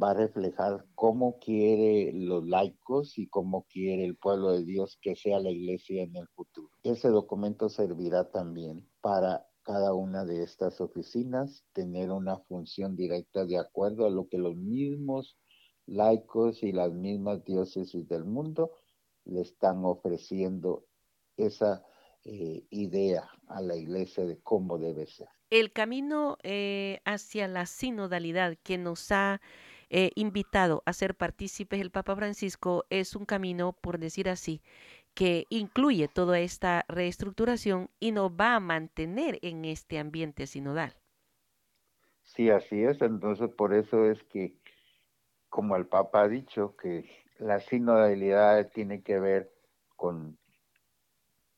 [0.00, 5.16] va a reflejar cómo quiere los laicos y cómo quiere el pueblo de Dios que
[5.16, 6.70] sea la iglesia en el futuro.
[6.82, 13.58] Ese documento servirá también para cada una de estas oficinas tener una función directa de
[13.58, 15.36] acuerdo a lo que los mismos
[15.86, 18.72] laicos y las mismas diócesis del mundo
[19.24, 20.84] le están ofreciendo
[21.36, 21.84] esa
[22.24, 25.28] eh, idea a la iglesia de cómo debe ser.
[25.50, 29.40] El camino eh, hacia la sinodalidad que nos ha
[29.90, 34.62] eh, invitado a ser partícipes el Papa Francisco es un camino, por decir así,
[35.14, 40.94] que incluye toda esta reestructuración y nos va a mantener en este ambiente sinodal.
[42.22, 43.02] Sí, así es.
[43.02, 44.54] Entonces, por eso es que
[45.50, 47.04] como el Papa ha dicho, que
[47.38, 49.52] la sinodalidad tiene que ver
[49.96, 50.38] con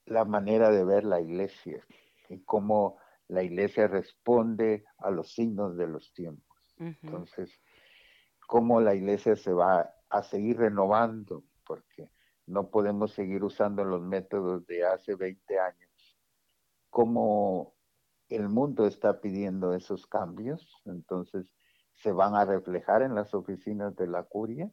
[0.07, 1.85] la manera de ver la iglesia
[2.29, 6.77] y cómo la iglesia responde a los signos de los tiempos.
[6.79, 7.61] Entonces,
[8.47, 12.11] cómo la iglesia se va a seguir renovando, porque
[12.47, 16.19] no podemos seguir usando los métodos de hace 20 años.
[16.91, 17.75] Cómo
[18.29, 21.47] el mundo está pidiendo esos cambios, entonces
[21.95, 24.71] se van a reflejar en las oficinas de la curia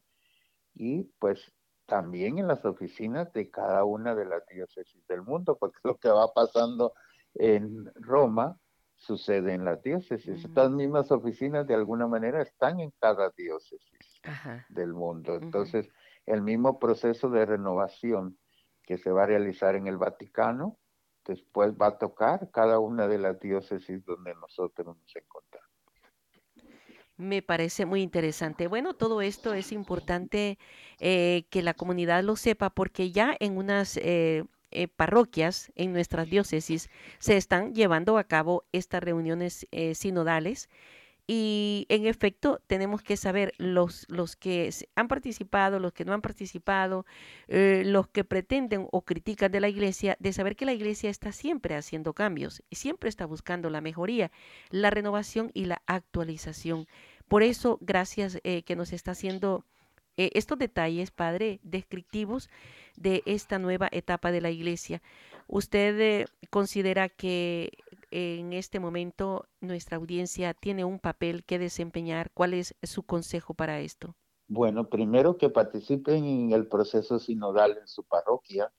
[0.74, 1.52] y pues
[1.86, 6.08] también en las oficinas de cada una de las diócesis del mundo, porque lo que
[6.08, 6.94] va pasando
[7.34, 8.58] en Roma
[8.96, 10.44] sucede en las diócesis.
[10.44, 14.20] Estas mismas oficinas de alguna manera están en cada diócesis
[14.68, 15.34] del mundo.
[15.34, 15.88] Entonces,
[16.26, 18.38] el mismo proceso de renovación
[18.84, 20.78] que se va a realizar en el Vaticano,
[21.24, 25.71] después va a tocar cada una de las diócesis donde nosotros nos encontramos.
[27.22, 28.66] Me parece muy interesante.
[28.66, 30.58] Bueno, todo esto es importante
[30.98, 36.28] eh, que la comunidad lo sepa porque ya en unas eh, eh, parroquias, en nuestras
[36.28, 40.68] diócesis, se están llevando a cabo estas reuniones sinodales
[41.28, 46.20] y en efecto, tenemos que saber los, los que han participado, los que no han
[46.20, 47.06] participado,
[47.46, 51.76] los que pretenden o critican de la iglesia, de saber que la iglesia está siempre
[51.76, 54.32] haciendo cambios siempre está buscando la mejoría,
[54.70, 56.88] la renovación y la actualización.
[57.32, 59.64] Por eso, gracias eh, que nos está haciendo
[60.18, 62.50] eh, estos detalles, Padre, descriptivos
[62.98, 65.00] de esta nueva etapa de la iglesia.
[65.48, 67.70] ¿Usted considera que
[68.10, 72.30] en este momento nuestra audiencia tiene un papel que desempeñar.
[72.34, 74.14] ¿Cuál es su consejo para esto?
[74.46, 78.70] Bueno, primero que participen en el proceso sinodal en su parroquia,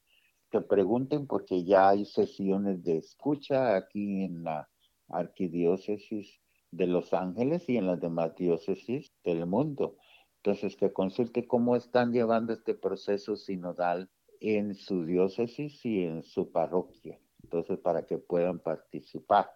[0.52, 4.70] que pregunten porque ya hay sesiones de escucha aquí en la
[5.10, 6.43] arquidiócesis
[6.76, 9.98] de Los Ángeles y en las demás diócesis del mundo.
[10.38, 14.10] Entonces, que consulte cómo están llevando este proceso sinodal
[14.40, 19.52] en su diócesis y en su parroquia entonces para que puedan participar.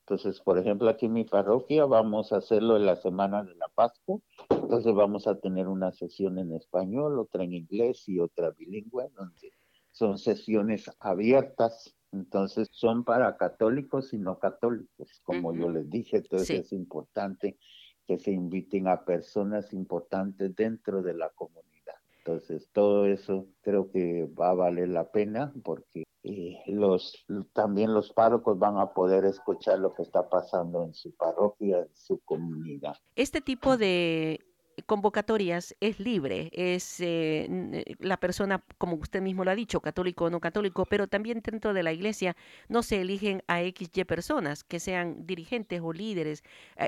[0.00, 3.68] Entonces, por ejemplo, aquí en mi parroquia vamos a hacerlo en la semana de la
[3.68, 4.18] Pascua.
[4.50, 9.52] Entonces vamos a tener una sesión en español, otra en inglés y otra bilingüe, donde
[9.90, 11.94] son sesiones abiertas.
[12.12, 16.18] Entonces son para católicos y no católicos, como yo les dije.
[16.18, 17.58] Entonces es importante
[18.06, 21.94] que se inviten a personas importantes dentro de la comunidad.
[22.18, 28.12] Entonces todo eso creo que va a valer la pena porque y los también los
[28.12, 32.96] párrocos van a poder escuchar lo que está pasando en su parroquia, en su comunidad.
[33.16, 34.40] Este tipo de
[34.86, 40.26] convocatorias es libre, es eh, eh, la persona, como usted mismo lo ha dicho, católico
[40.26, 42.36] o no católico, pero también dentro de la iglesia
[42.68, 46.42] no se eligen a XY personas que sean dirigentes o líderes,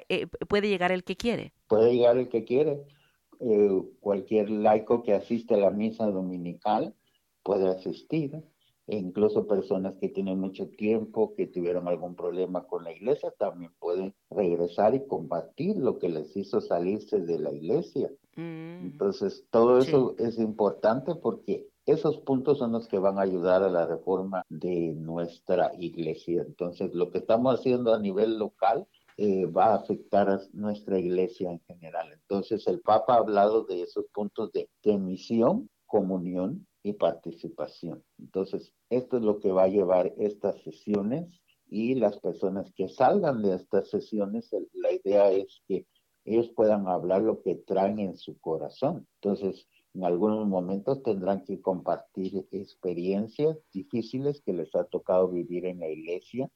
[0.09, 1.52] eh, puede llegar el que quiere.
[1.68, 2.85] Puede llegar el que quiere,
[4.00, 6.94] cualquier laico que asiste a la misa dominical
[7.42, 8.40] puede asistir
[8.87, 13.73] e incluso personas que tienen mucho tiempo, que tuvieron algún problema con la iglesia, también
[13.79, 18.11] pueden regresar y combatir lo que les hizo salirse de la iglesia.
[18.37, 18.87] Mm.
[18.87, 23.71] Entonces, todo eso es importante porque esos puntos son los que van a ayudar a
[23.71, 26.42] la reforma de nuestra iglesia.
[26.42, 31.51] Entonces, lo que estamos haciendo a nivel local eh, va a afectar a nuestra iglesia
[31.51, 32.12] en general.
[32.12, 38.03] Entonces, el Papa ha hablado de esos puntos de, de misión, comunión y participación.
[38.18, 43.42] Entonces, esto es lo que va a llevar estas sesiones y las personas que salgan
[43.42, 45.87] de estas sesiones, la idea es que
[46.25, 49.07] ellos puedan hablar lo que traen en su corazón.
[49.21, 55.81] Entonces, en algunos momentos tendrán que compartir experiencias difíciles que les ha tocado vivir en
[55.81, 56.51] la iglesia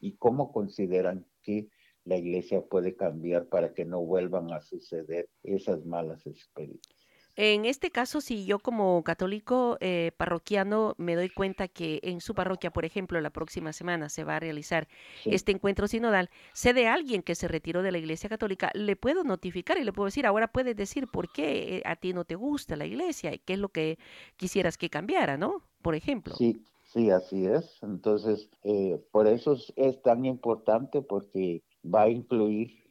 [0.00, 1.68] y cómo consideran que
[2.04, 6.98] la iglesia puede cambiar para que no vuelvan a suceder esas malas experiencias.
[7.34, 12.34] En este caso, si yo como católico eh, parroquiano me doy cuenta que en su
[12.34, 14.86] parroquia, por ejemplo, la próxima semana se va a realizar
[15.24, 19.24] este encuentro sinodal, sé de alguien que se retiró de la Iglesia Católica, le puedo
[19.24, 22.34] notificar y le puedo decir, ahora puedes decir por qué eh, a ti no te
[22.34, 23.98] gusta la Iglesia y qué es lo que
[24.36, 25.62] quisieras que cambiara, ¿no?
[25.80, 26.34] Por ejemplo.
[26.36, 27.78] Sí, sí, así es.
[27.82, 32.82] Entonces, eh, por eso es, tan importante porque va a incluir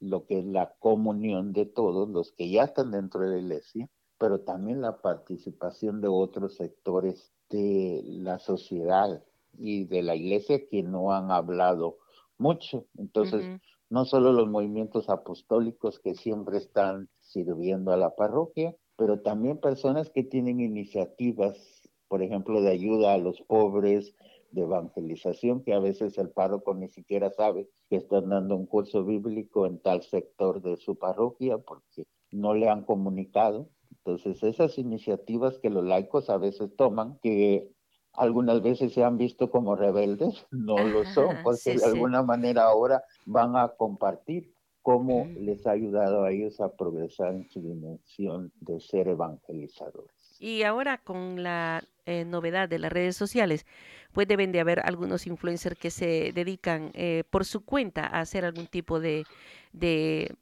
[0.00, 3.88] lo que es la comunión de todos los que ya están dentro de la iglesia,
[4.18, 9.22] pero también la participación de otros sectores de la sociedad
[9.58, 11.98] y de la iglesia que no han hablado
[12.38, 12.86] mucho.
[12.96, 19.58] Entonces, no solo los movimientos apostólicos que siempre están sirviendo a la parroquia, pero también
[19.58, 24.14] personas que tienen iniciativas, por ejemplo, de ayuda a los pobres,
[24.56, 29.04] de evangelización que a veces el párroco ni siquiera sabe que están dando un curso
[29.04, 33.68] bíblico en tal sector de su parroquia porque no le han comunicado.
[33.98, 37.70] Entonces, esas iniciativas que los laicos a veces toman, que
[38.14, 43.04] algunas veces se han visto como rebeldes, no lo son, porque de alguna manera ahora
[43.26, 48.80] van a compartir cómo les ha ayudado a ellos a progresar en su dimensión de
[48.80, 50.15] ser evangelizadores.
[50.40, 53.66] Y ahora con la eh, novedad de las redes sociales,
[54.12, 58.44] pues deben de haber algunos influencers que se dedican eh, por su cuenta a hacer
[58.44, 59.24] algún tipo de,
[59.72, 60.36] de,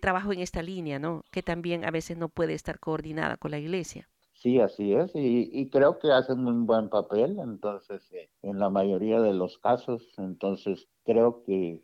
[0.00, 1.24] trabajo en esta línea, ¿no?
[1.30, 4.08] Que también a veces no puede estar coordinada con la iglesia.
[4.34, 9.20] Sí, así es, y, creo que hacen un buen papel, entonces, eh, en la mayoría
[9.20, 11.82] de los casos, entonces creo que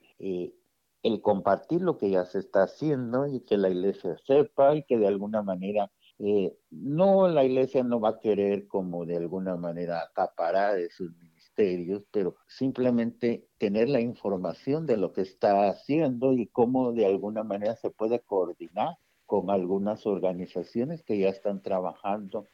[1.04, 4.98] el compartir lo que ya se está haciendo y que la iglesia sepa y que
[4.98, 10.02] de alguna manera eh, no, la iglesia no va a querer como de alguna manera
[10.02, 16.46] acaparar de sus ministerios, pero simplemente tener la información de lo que está haciendo y
[16.46, 18.96] cómo de alguna manera se puede coordinar
[19.26, 22.46] con algunas organizaciones que ya están trabajando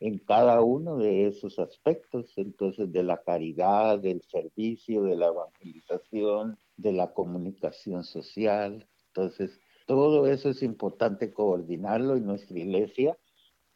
[0.00, 6.58] en cada uno de esos aspectos, entonces de la caridad, del servicio, de la evangelización,
[6.76, 8.86] de la comunicación social.
[9.08, 9.58] Entonces,
[9.88, 13.16] todo eso es importante coordinarlo y nuestra iglesia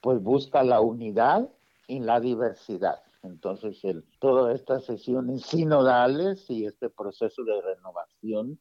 [0.02, 1.48] pues busca la unidad
[1.88, 3.02] y la diversidad.
[3.22, 8.60] Entonces, el, todas estas sesiones sinodales y este proceso de renovación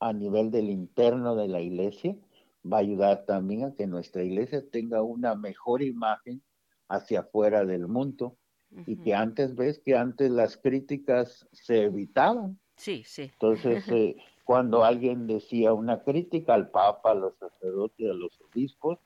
[0.00, 2.16] a nivel del interno de la iglesia
[2.64, 6.42] va a ayudar también a que nuestra iglesia tenga una mejor imagen
[6.88, 8.38] hacia afuera del mundo
[8.86, 12.58] y que antes ves que antes las críticas se evitaban.
[12.76, 13.24] Sí, sí.
[13.24, 14.16] Entonces, eh,
[14.48, 18.98] cuando alguien decía una crítica al Papa, a los sacerdotes, a los obispos,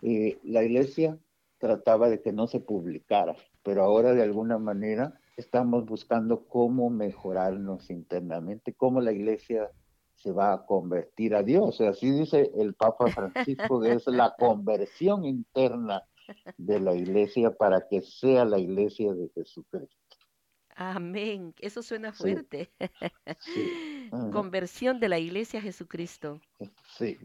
[0.00, 1.18] eh, la Iglesia
[1.58, 7.90] trataba de que no se publicara, pero ahora de alguna manera estamos buscando cómo mejorarnos
[7.90, 9.70] internamente, cómo la Iglesia
[10.14, 11.78] se va a convertir a Dios.
[11.82, 16.04] Así dice el Papa Francisco, que es la conversión interna
[16.56, 19.99] de la Iglesia para que sea la Iglesia de Jesucristo.
[20.80, 21.54] Amén.
[21.58, 22.70] Eso suena fuerte.
[24.32, 26.40] Conversión de la Iglesia a Jesucristo.
[26.96, 27.18] Sí.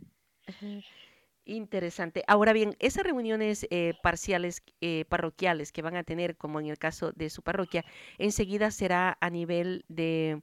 [1.45, 2.26] Interesante.
[2.28, 6.78] Ahora bien, esas reuniones eh, parciales eh, parroquiales que van a tener, como en el
[6.78, 7.86] caso de su parroquia,
[8.18, 10.41] enseguida será a nivel de,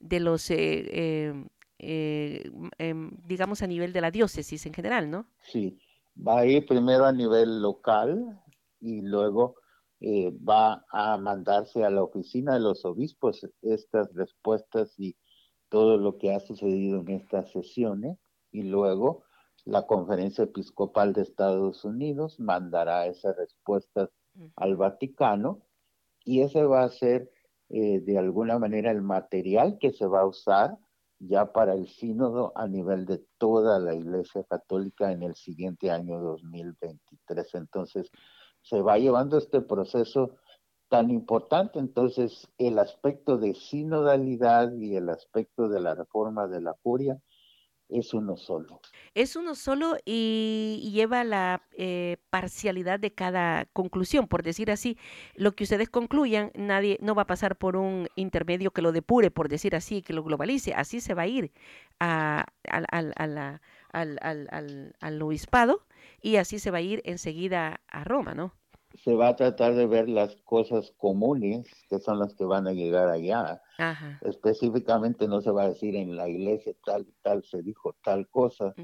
[0.00, 1.34] de los, eh,
[1.78, 5.26] em, digamos, a nivel de la diócesis en general, ¿no?
[5.42, 5.78] Sí,
[6.16, 8.40] va a ir primero a nivel local
[8.80, 9.56] y luego
[10.08, 15.16] eh, va a mandarse a la oficina de los obispos estas respuestas y
[15.68, 18.16] todo lo que ha sucedido en estas sesiones
[18.52, 19.24] y luego
[19.64, 24.10] la conferencia episcopal de Estados Unidos mandará esas respuestas
[24.54, 25.62] al Vaticano
[26.24, 27.28] y ese va a ser
[27.68, 30.78] eh, de alguna manera el material que se va a usar
[31.18, 36.20] ya para el sínodo a nivel de toda la Iglesia Católica en el siguiente año
[36.20, 37.56] 2023.
[37.56, 38.08] Entonces,
[38.68, 40.36] se va llevando este proceso
[40.88, 41.78] tan importante.
[41.78, 47.20] Entonces, el aspecto de sinodalidad y el aspecto de la reforma de la curia
[47.88, 48.80] es uno solo.
[49.14, 54.98] Es uno solo y lleva la eh, parcialidad de cada conclusión, por decir así.
[55.36, 59.30] Lo que ustedes concluyan, nadie no va a pasar por un intermedio que lo depure,
[59.30, 60.74] por decir así, que lo globalice.
[60.74, 61.52] Así se va a ir
[62.00, 63.12] a, al,
[65.00, 65.86] al obispado
[66.20, 68.54] y así se va a ir enseguida a Roma, ¿no?
[69.04, 72.72] Se va a tratar de ver las cosas comunes, que son las que van a
[72.72, 73.60] llegar allá.
[74.22, 78.28] Específicamente no se va a decir en la iglesia tal y tal se dijo tal
[78.28, 78.74] cosa,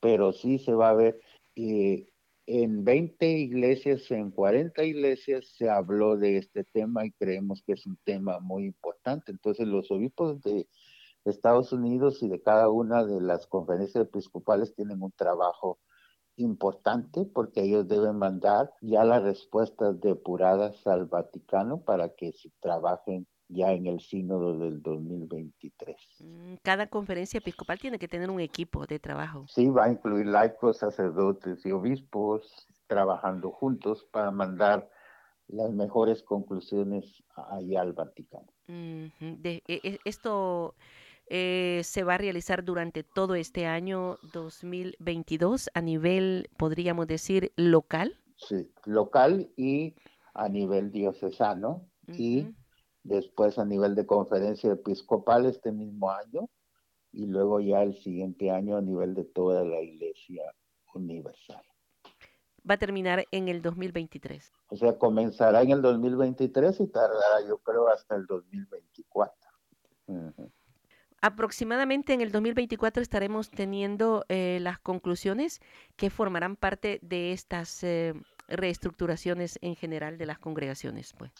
[0.00, 1.20] pero sí se va a ver.
[1.54, 2.06] y
[2.52, 7.86] en 20 iglesias, en 40 iglesias se habló de este tema y creemos que es
[7.86, 9.30] un tema muy importante.
[9.30, 10.66] Entonces los obispos de
[11.24, 15.78] Estados Unidos y de cada una de las conferencias episcopales tienen un trabajo
[16.36, 23.26] importante porque ellos deben mandar ya las respuestas depuradas al Vaticano para que se trabajen
[23.48, 25.96] ya en el sínodo del 2023.
[26.20, 29.44] Mm, cada conferencia episcopal tiene que tener un equipo de trabajo.
[29.48, 34.88] Sí, va a incluir laicos, sacerdotes y obispos trabajando juntos para mandar
[35.48, 38.52] las mejores conclusiones allá al Vaticano.
[38.66, 40.74] de, e, e, esto
[41.32, 48.18] eh, se va a realizar durante todo este año 2022 a nivel, podríamos decir, local.
[48.36, 49.94] Sí, local y
[50.34, 52.48] a nivel diocesano y
[53.04, 56.48] después a nivel de conferencia episcopal este mismo año
[57.12, 60.42] y luego ya el siguiente año a nivel de toda la iglesia
[60.94, 61.62] universal.
[62.68, 64.52] Va a terminar en el 2023.
[64.68, 69.32] O sea, comenzará en el 2023 y tardará yo creo hasta el 2024.
[71.22, 75.60] Aproximadamente en el 2024 estaremos teniendo eh, las conclusiones
[75.96, 78.14] que formarán parte de estas eh,
[78.48, 81.12] reestructuraciones en general de las congregaciones.
[81.12, 81.30] Pues.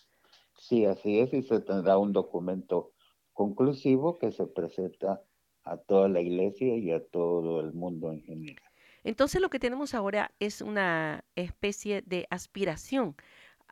[0.59, 2.93] Sí, así es, y se tendrá un documento
[3.33, 5.23] conclusivo que se presenta
[5.65, 8.63] a toda la iglesia y a todo el mundo en general.
[9.03, 13.17] Entonces lo que tenemos ahora es una especie de aspiración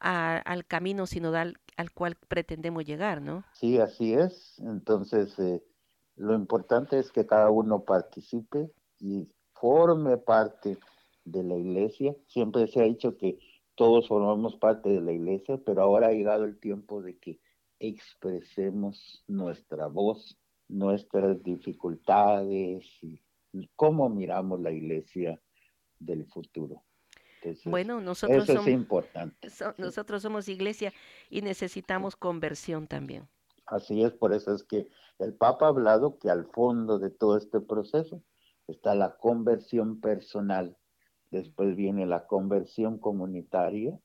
[0.00, 3.44] al camino sinodal al cual pretendemos llegar, ¿no?
[3.52, 4.58] Sí, así es.
[4.60, 5.62] Entonces, eh,
[6.18, 10.78] lo importante es que cada uno participe y forme parte
[11.24, 12.14] de la iglesia.
[12.26, 13.38] Siempre se ha dicho que
[13.74, 17.38] todos formamos parte de la iglesia, pero ahora ha llegado el tiempo de que
[17.78, 20.36] expresemos nuestra voz,
[20.68, 23.20] nuestras dificultades y
[23.76, 25.40] cómo miramos la iglesia
[25.98, 26.82] del futuro.
[27.64, 29.48] bueno, nosotros eso somos, es importante.
[29.78, 30.92] nosotros somos iglesia
[31.30, 33.28] y necesitamos conversión también.
[33.68, 34.88] Así es, por eso es que
[35.18, 38.22] el Papa ha hablado que al fondo de todo este proceso
[38.66, 40.76] está la conversión personal,
[41.30, 43.98] después viene la conversión comunitaria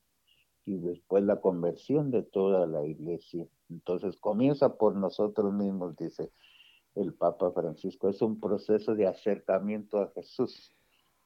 [0.65, 3.47] y después la conversión de toda la iglesia.
[3.69, 6.31] Entonces comienza por nosotros mismos, dice
[6.95, 8.09] el Papa Francisco.
[8.09, 10.71] Es un proceso de acercamiento a Jesús,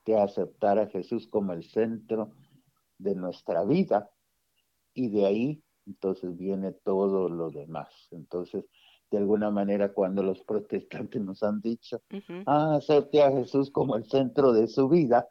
[0.05, 2.31] de aceptar a Jesús como el centro
[2.99, 4.11] de nuestra vida
[4.93, 7.89] y de ahí entonces viene todo lo demás.
[8.11, 8.65] Entonces,
[9.09, 12.01] de alguna manera, cuando los protestantes nos han dicho,
[12.45, 15.27] ah, acepte a Jesús como el centro de su vida,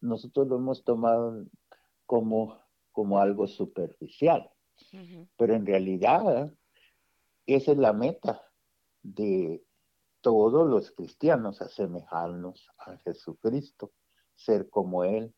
[0.00, 1.44] nosotros lo hemos tomado
[2.06, 2.58] como,
[2.92, 4.48] como algo superficial.
[5.36, 6.52] Pero en realidad,
[7.46, 8.40] esa es la meta
[9.02, 9.64] de
[10.20, 13.92] todos los cristianos, asemejarnos a Jesucristo,
[14.36, 15.34] ser como Él,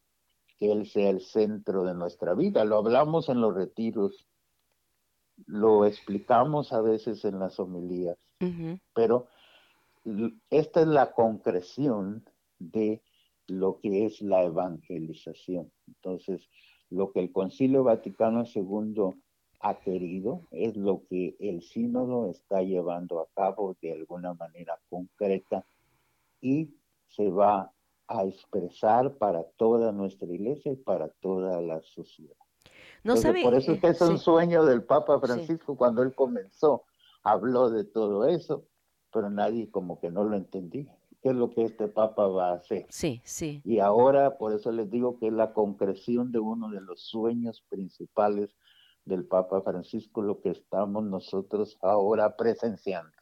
[0.59, 2.65] que Él sea el centro de nuestra vida.
[2.65, 4.29] Lo hablamos en los retiros,
[5.47, 8.19] lo explicamos a veces en las homilías,
[8.95, 9.29] pero
[10.51, 12.25] esta es la concreción
[12.59, 13.03] de
[13.47, 15.71] lo que es la evangelización.
[15.87, 16.49] Entonces,
[16.89, 19.21] lo que el Concilio Vaticano II
[19.61, 25.65] ha querido es lo que el sínodo está llevando a cabo de alguna manera concreta
[26.41, 26.75] y
[27.09, 27.73] se va
[28.09, 32.37] a expresar para toda nuestra iglesia y para toda la sociedad.
[33.03, 36.85] No sabe, por eso es que es un sueño del Papa Francisco cuando él comenzó,
[37.23, 38.67] habló de todo eso,
[39.13, 42.55] pero nadie como que no lo entendía qué es lo que este Papa va a
[42.55, 42.87] hacer.
[42.89, 43.61] Sí, sí.
[43.65, 47.65] Y ahora, por eso les digo que es la concreción de uno de los sueños
[47.69, 48.57] principales
[49.05, 53.13] del Papa Francisco, lo que estamos nosotros ahora presenciando.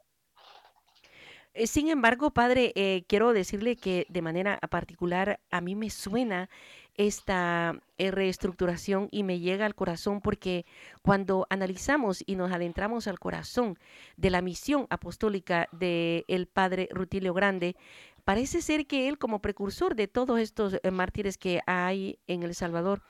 [1.54, 6.48] Eh, sin embargo, padre, eh, quiero decirle que de manera particular a mí me suena
[6.94, 10.66] esta eh, reestructuración y me llega al corazón porque
[11.02, 13.78] cuando analizamos y nos adentramos al corazón
[14.16, 17.76] de la misión apostólica del el padre Rutilio Grande,
[18.24, 23.02] parece ser que él como precursor de todos estos mártires que hay en El Salvador,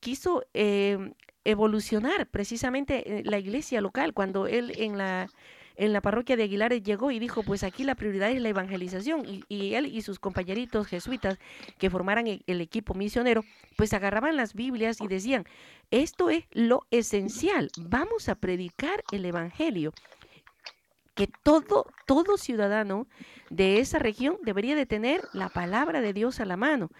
[0.00, 0.42] quiso
[1.44, 5.28] evolucionar precisamente la iglesia local cuando él en la
[5.76, 9.24] en la parroquia de Aguilares llegó y dijo, pues aquí la prioridad es la evangelización.
[9.48, 11.38] Y, él y sus compañeritos jesuitas
[11.78, 13.44] que formaran el, el, equipo misionero,
[13.76, 15.44] pues agarraban las Biblias y decían,
[15.90, 19.92] esto es lo esencial, vamos a predicar el Evangelio
[21.16, 23.08] que todo, todo ciudadano
[23.48, 26.90] de esa región debería de tener la palabra de Dios a la mano.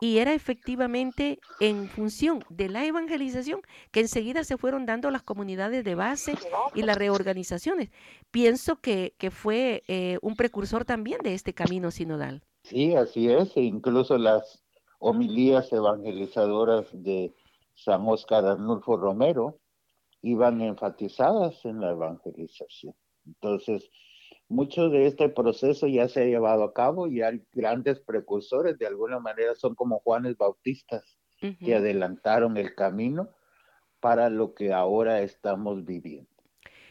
[0.00, 5.84] Y era efectivamente en función de la evangelización que enseguida se fueron dando las comunidades
[5.84, 6.34] de base
[6.74, 7.90] y las reorganizaciones.
[8.30, 12.42] Pienso que, que fue eh, un precursor también de este camino sinodal.
[12.62, 13.56] Sí, así es.
[13.56, 14.62] E incluso las
[14.98, 17.32] homilías evangelizadoras de
[17.74, 19.60] San Óscar Arnulfo Romero
[20.22, 22.94] iban enfatizadas en la evangelización.
[23.26, 23.90] Entonces,
[24.48, 28.86] mucho de este proceso ya se ha llevado a cabo y hay grandes precursores, de
[28.86, 33.30] alguna manera son como Juanes Bautistas, que adelantaron el camino
[34.00, 36.35] para lo que ahora estamos viviendo.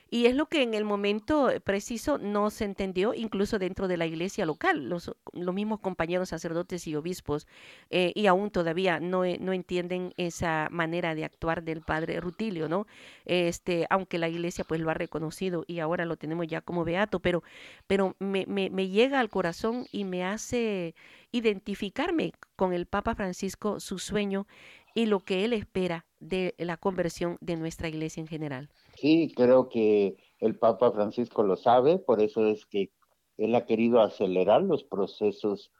[0.09, 4.05] Y es lo que en el momento preciso no se entendió, incluso dentro de la
[4.05, 4.87] iglesia local.
[4.87, 7.47] Los, los mismos compañeros sacerdotes y obispos,
[7.89, 12.85] eh, y aún todavía no, no entienden esa manera de actuar del padre Rutilio, ¿no?
[13.25, 17.19] Este, aunque la iglesia pues lo ha reconocido y ahora lo tenemos ya como beato,
[17.19, 17.43] pero,
[17.87, 20.95] pero me, me, me llega al corazón y me hace
[21.31, 24.47] identificarme con el Papa Francisco, su sueño
[24.93, 28.69] y lo que él espera de la conversión de nuestra iglesia en general.
[28.95, 32.91] Sí, creo que el Papa Francisco lo sabe, por eso es que
[33.37, 35.71] él ha querido acelerar los procesos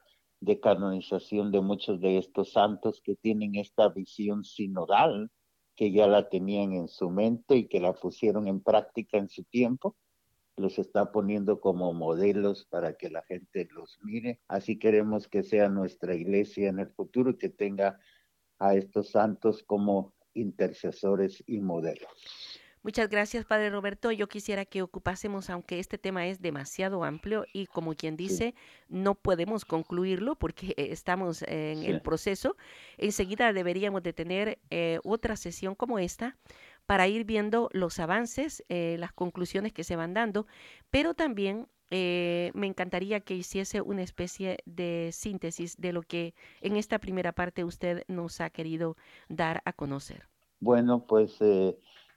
[0.42, 5.32] de canonización de muchos de estos santos que tienen esta visión sinodal,
[5.76, 9.44] que ya la tenían en su mente y que la pusieron en práctica en su
[9.44, 9.96] tiempo.
[10.58, 14.40] Los está poniendo como modelos para que la gente los mire.
[14.48, 18.00] Así queremos que sea nuestra iglesia en el futuro que tenga
[18.60, 22.62] a estos santos como intercesores y modelos.
[22.86, 24.12] Muchas gracias, Padre Roberto.
[24.12, 28.54] Yo quisiera que ocupásemos, aunque este tema es demasiado amplio y como quien dice,
[28.90, 32.56] no podemos concluirlo porque estamos en el proceso.
[33.00, 36.38] Enseguida deberíamos de tener eh, otra sesión como esta
[36.86, 40.46] para ir viendo los avances, eh, las conclusiones que se van dando,
[40.92, 46.76] pero también eh, me encantaría que hiciese una especie de síntesis de lo que en
[46.76, 48.96] esta primera parte usted nos ha querido
[49.28, 50.28] dar a conocer.
[50.60, 51.40] Bueno, pues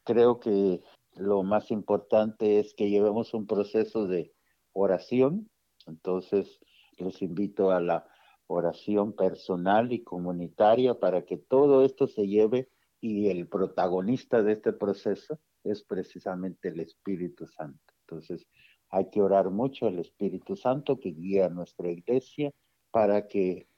[0.09, 0.83] creo que
[1.17, 4.33] lo más importante es que llevemos un proceso de
[4.73, 5.51] oración.
[5.87, 6.61] Entonces,
[6.97, 8.09] los invito a la
[8.47, 12.71] oración personal y comunitaria para que todo esto se lleve
[13.03, 17.93] y el protagonista de este proceso es precisamente el Espíritu Santo.
[18.07, 18.47] Entonces,
[18.89, 22.51] hay que orar mucho al Espíritu Santo que guía a nuestra iglesia
[22.91, 23.69] para que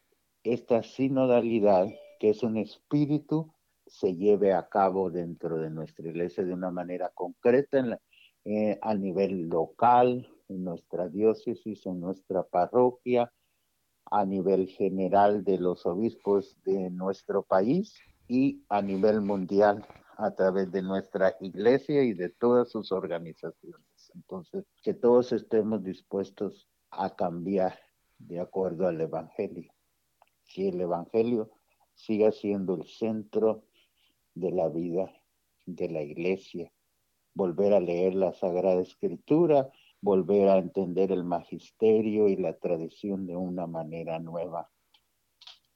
[0.45, 1.89] esta sinodalidad,
[2.21, 3.53] que es un espíritu
[3.91, 8.01] se lleve a cabo dentro de nuestra iglesia de una manera concreta
[8.45, 13.33] eh, a nivel local, en nuestra diócesis, en nuestra parroquia,
[14.11, 19.85] a nivel general de los obispos de nuestro país y a nivel mundial
[20.17, 24.11] a través de nuestra iglesia y de todas sus organizaciones.
[24.15, 27.79] Entonces, que todos estemos dispuestos a cambiar
[28.19, 29.73] de acuerdo al Evangelio,
[30.53, 31.51] que el Evangelio
[31.95, 33.65] siga siendo el centro
[34.41, 35.13] de la vida
[35.67, 36.73] de la iglesia,
[37.35, 39.71] volver a leer la Sagrada Escritura,
[40.01, 44.71] volver a entender el magisterio y la tradición de una manera nueva.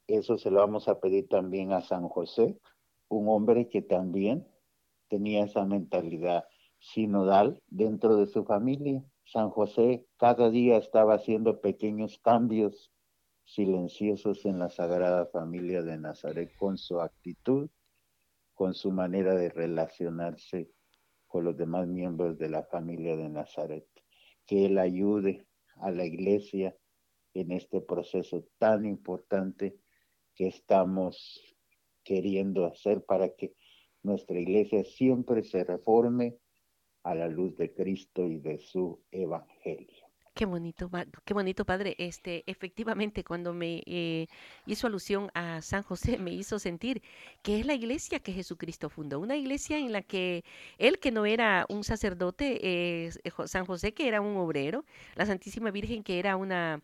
[0.07, 2.59] Eso se lo vamos a pedir también a San José,
[3.09, 4.47] un hombre que también
[5.09, 6.45] tenía esa mentalidad
[6.79, 9.03] sinodal dentro de su familia.
[9.25, 12.91] San José cada día estaba haciendo pequeños cambios
[13.45, 17.71] silenciosos en la Sagrada Familia de Nazaret con su actitud,
[18.55, 20.71] con su manera de relacionarse
[21.27, 23.87] con los demás miembros de la familia de Nazaret.
[24.47, 25.47] Que Él ayude
[25.77, 26.77] a la iglesia
[27.35, 29.77] en este proceso tan importante
[30.35, 31.57] que estamos
[32.05, 33.55] queriendo hacer para que
[34.03, 36.37] nuestra iglesia siempre se reforme
[37.03, 40.04] a la luz de Cristo y de su evangelio.
[40.35, 40.91] Qué bonito,
[41.25, 41.95] qué bonito, padre.
[41.97, 44.27] Este, efectivamente, cuando me eh,
[44.67, 47.03] hizo alusión a San José, me hizo sentir
[47.43, 50.45] que es la iglesia que Jesucristo fundó, una iglesia en la que
[50.79, 52.59] él que no era un sacerdote,
[53.07, 53.13] eh,
[53.47, 56.83] San José que era un obrero, la Santísima Virgen que era una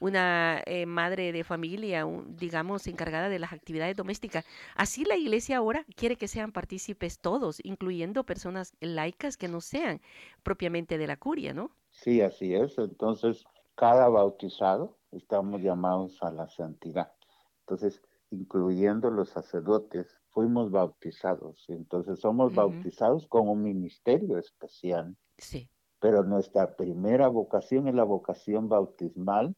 [0.00, 4.44] una eh, madre de familia, digamos, encargada de las actividades domésticas.
[4.76, 10.00] Así la iglesia ahora quiere que sean partícipes todos, incluyendo personas laicas que no sean
[10.42, 11.70] propiamente de la curia, ¿no?
[11.94, 12.76] Sí, así es.
[12.78, 17.12] Entonces, cada bautizado estamos llamados a la santidad.
[17.60, 21.64] Entonces, incluyendo los sacerdotes, fuimos bautizados.
[21.68, 25.16] Entonces, somos bautizados con un ministerio especial.
[25.38, 25.70] Sí.
[26.00, 29.54] Pero nuestra primera vocación es la vocación bautismal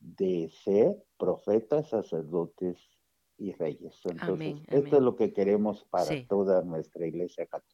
[0.00, 2.78] de ser profetas, sacerdotes
[3.36, 4.00] y reyes.
[4.04, 7.73] Entonces, esto es lo que queremos para toda nuestra iglesia católica.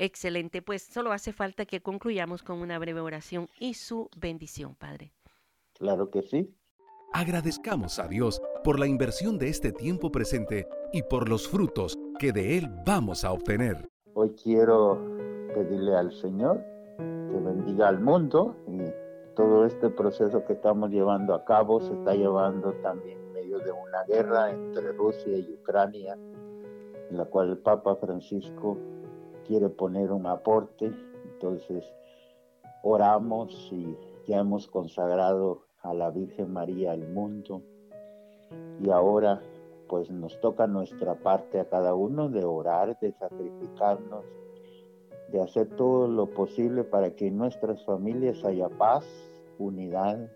[0.00, 5.12] Excelente, pues solo hace falta que concluyamos con una breve oración y su bendición, Padre.
[5.74, 6.54] Claro que sí.
[7.12, 12.30] Agradezcamos a Dios por la inversión de este tiempo presente y por los frutos que
[12.30, 13.88] de Él vamos a obtener.
[14.14, 15.04] Hoy quiero
[15.52, 16.64] pedirle al Señor
[16.96, 18.78] que bendiga al mundo y
[19.34, 23.72] todo este proceso que estamos llevando a cabo se está llevando también en medio de
[23.72, 26.16] una guerra entre Rusia y Ucrania,
[27.10, 28.78] en la cual el Papa Francisco
[29.48, 30.92] quiere poner un aporte,
[31.32, 31.84] entonces
[32.82, 33.96] oramos y
[34.26, 37.62] ya hemos consagrado a la Virgen María al mundo.
[38.80, 39.42] Y ahora
[39.88, 44.24] pues nos toca nuestra parte a cada uno de orar, de sacrificarnos,
[45.32, 49.06] de hacer todo lo posible para que en nuestras familias haya paz,
[49.58, 50.30] unidad,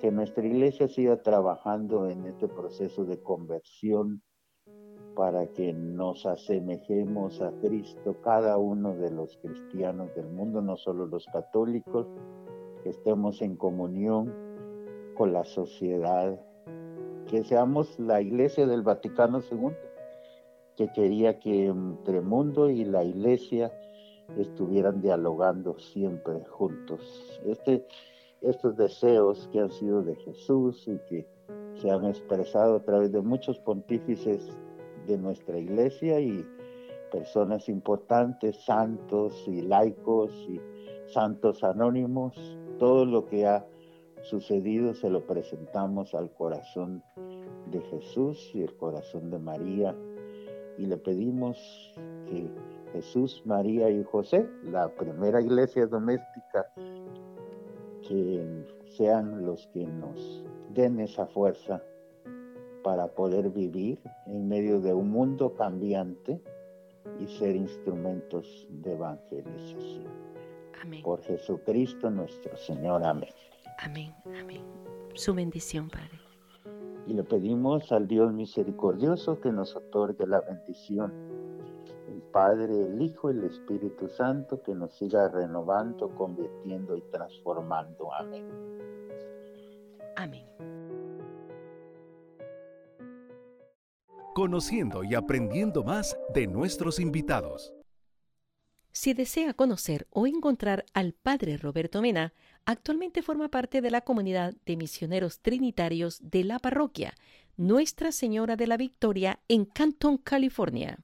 [0.00, 4.22] que nuestra iglesia siga trabajando en este proceso de conversión
[5.16, 11.06] para que nos asemejemos a Cristo, cada uno de los cristianos del mundo, no solo
[11.06, 12.06] los católicos,
[12.82, 14.32] que estemos en comunión
[15.16, 16.38] con la sociedad,
[17.26, 19.70] que seamos la iglesia del Vaticano II,
[20.76, 23.72] que quería que entre mundo y la iglesia
[24.36, 27.40] estuvieran dialogando siempre juntos.
[27.46, 27.86] Este,
[28.42, 31.26] estos deseos que han sido de Jesús y que
[31.76, 34.50] se han expresado a través de muchos pontífices
[35.06, 36.44] de nuestra iglesia y
[37.10, 40.60] personas importantes, santos y laicos y
[41.06, 42.36] santos anónimos,
[42.78, 43.64] todo lo que ha
[44.22, 47.02] sucedido se lo presentamos al corazón
[47.70, 49.94] de Jesús y el corazón de María.
[50.78, 51.56] Y le pedimos
[52.28, 52.50] que
[52.92, 56.66] Jesús, María y José, la primera iglesia doméstica,
[58.06, 58.64] que
[58.96, 60.44] sean los que nos
[60.74, 61.82] den esa fuerza
[62.86, 66.40] para poder vivir en medio de un mundo cambiante
[67.18, 70.04] y ser instrumentos de evangelización.
[70.80, 71.02] Amén.
[71.02, 73.02] Por Jesucristo nuestro Señor.
[73.02, 73.30] Amén.
[73.78, 74.62] Amén, amén.
[75.14, 76.20] Su bendición, Padre.
[77.08, 81.12] Y le pedimos al Dios misericordioso que nos otorgue la bendición.
[82.08, 88.14] El Padre, el Hijo y el Espíritu Santo que nos siga renovando, convirtiendo y transformando.
[88.14, 88.44] Amén.
[90.14, 90.46] Amén.
[94.36, 97.72] Conociendo y aprendiendo más de nuestros invitados.
[98.92, 102.34] Si desea conocer o encontrar al Padre Roberto Mena,
[102.66, 107.14] actualmente forma parte de la comunidad de misioneros trinitarios de la parroquia
[107.56, 110.98] Nuestra Señora de la Victoria en Canton, California.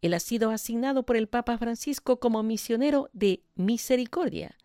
[0.00, 4.56] Él ha sido asignado por el Papa Francisco como misionero de misericordia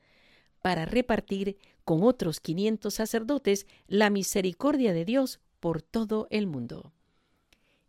[0.62, 6.94] para repartir con otros 500 sacerdotes la misericordia de Dios por todo el mundo.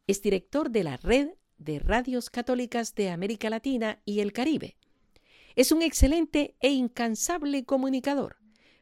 [0.08, 4.78] Es director de la Red de Radios Católicas de América Latina y el Caribe.
[5.54, 8.38] Es un excelente e incansable comunicador.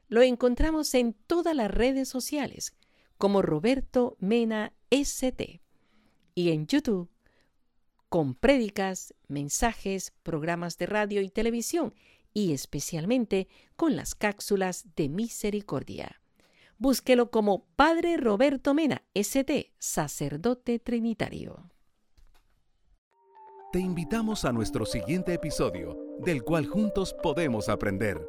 [0.06, 2.76] Lo encontramos en todas las redes sociales
[3.18, 5.60] como Roberto Mena ST
[6.36, 7.10] y en YouTube
[8.08, 11.92] con prédicas, mensajes, programas de radio y televisión
[12.34, 16.20] y especialmente con las cápsulas de misericordia.
[16.78, 21.70] Búsquelo como Padre Roberto Mena, ST, sacerdote trinitario.
[23.72, 28.28] Te invitamos a nuestro siguiente episodio, del cual juntos podemos aprender.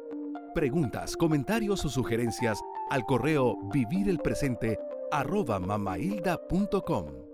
[0.54, 4.78] Preguntas, comentarios o sugerencias al correo vivirelpresente
[5.10, 7.27] arroba mamailda.com.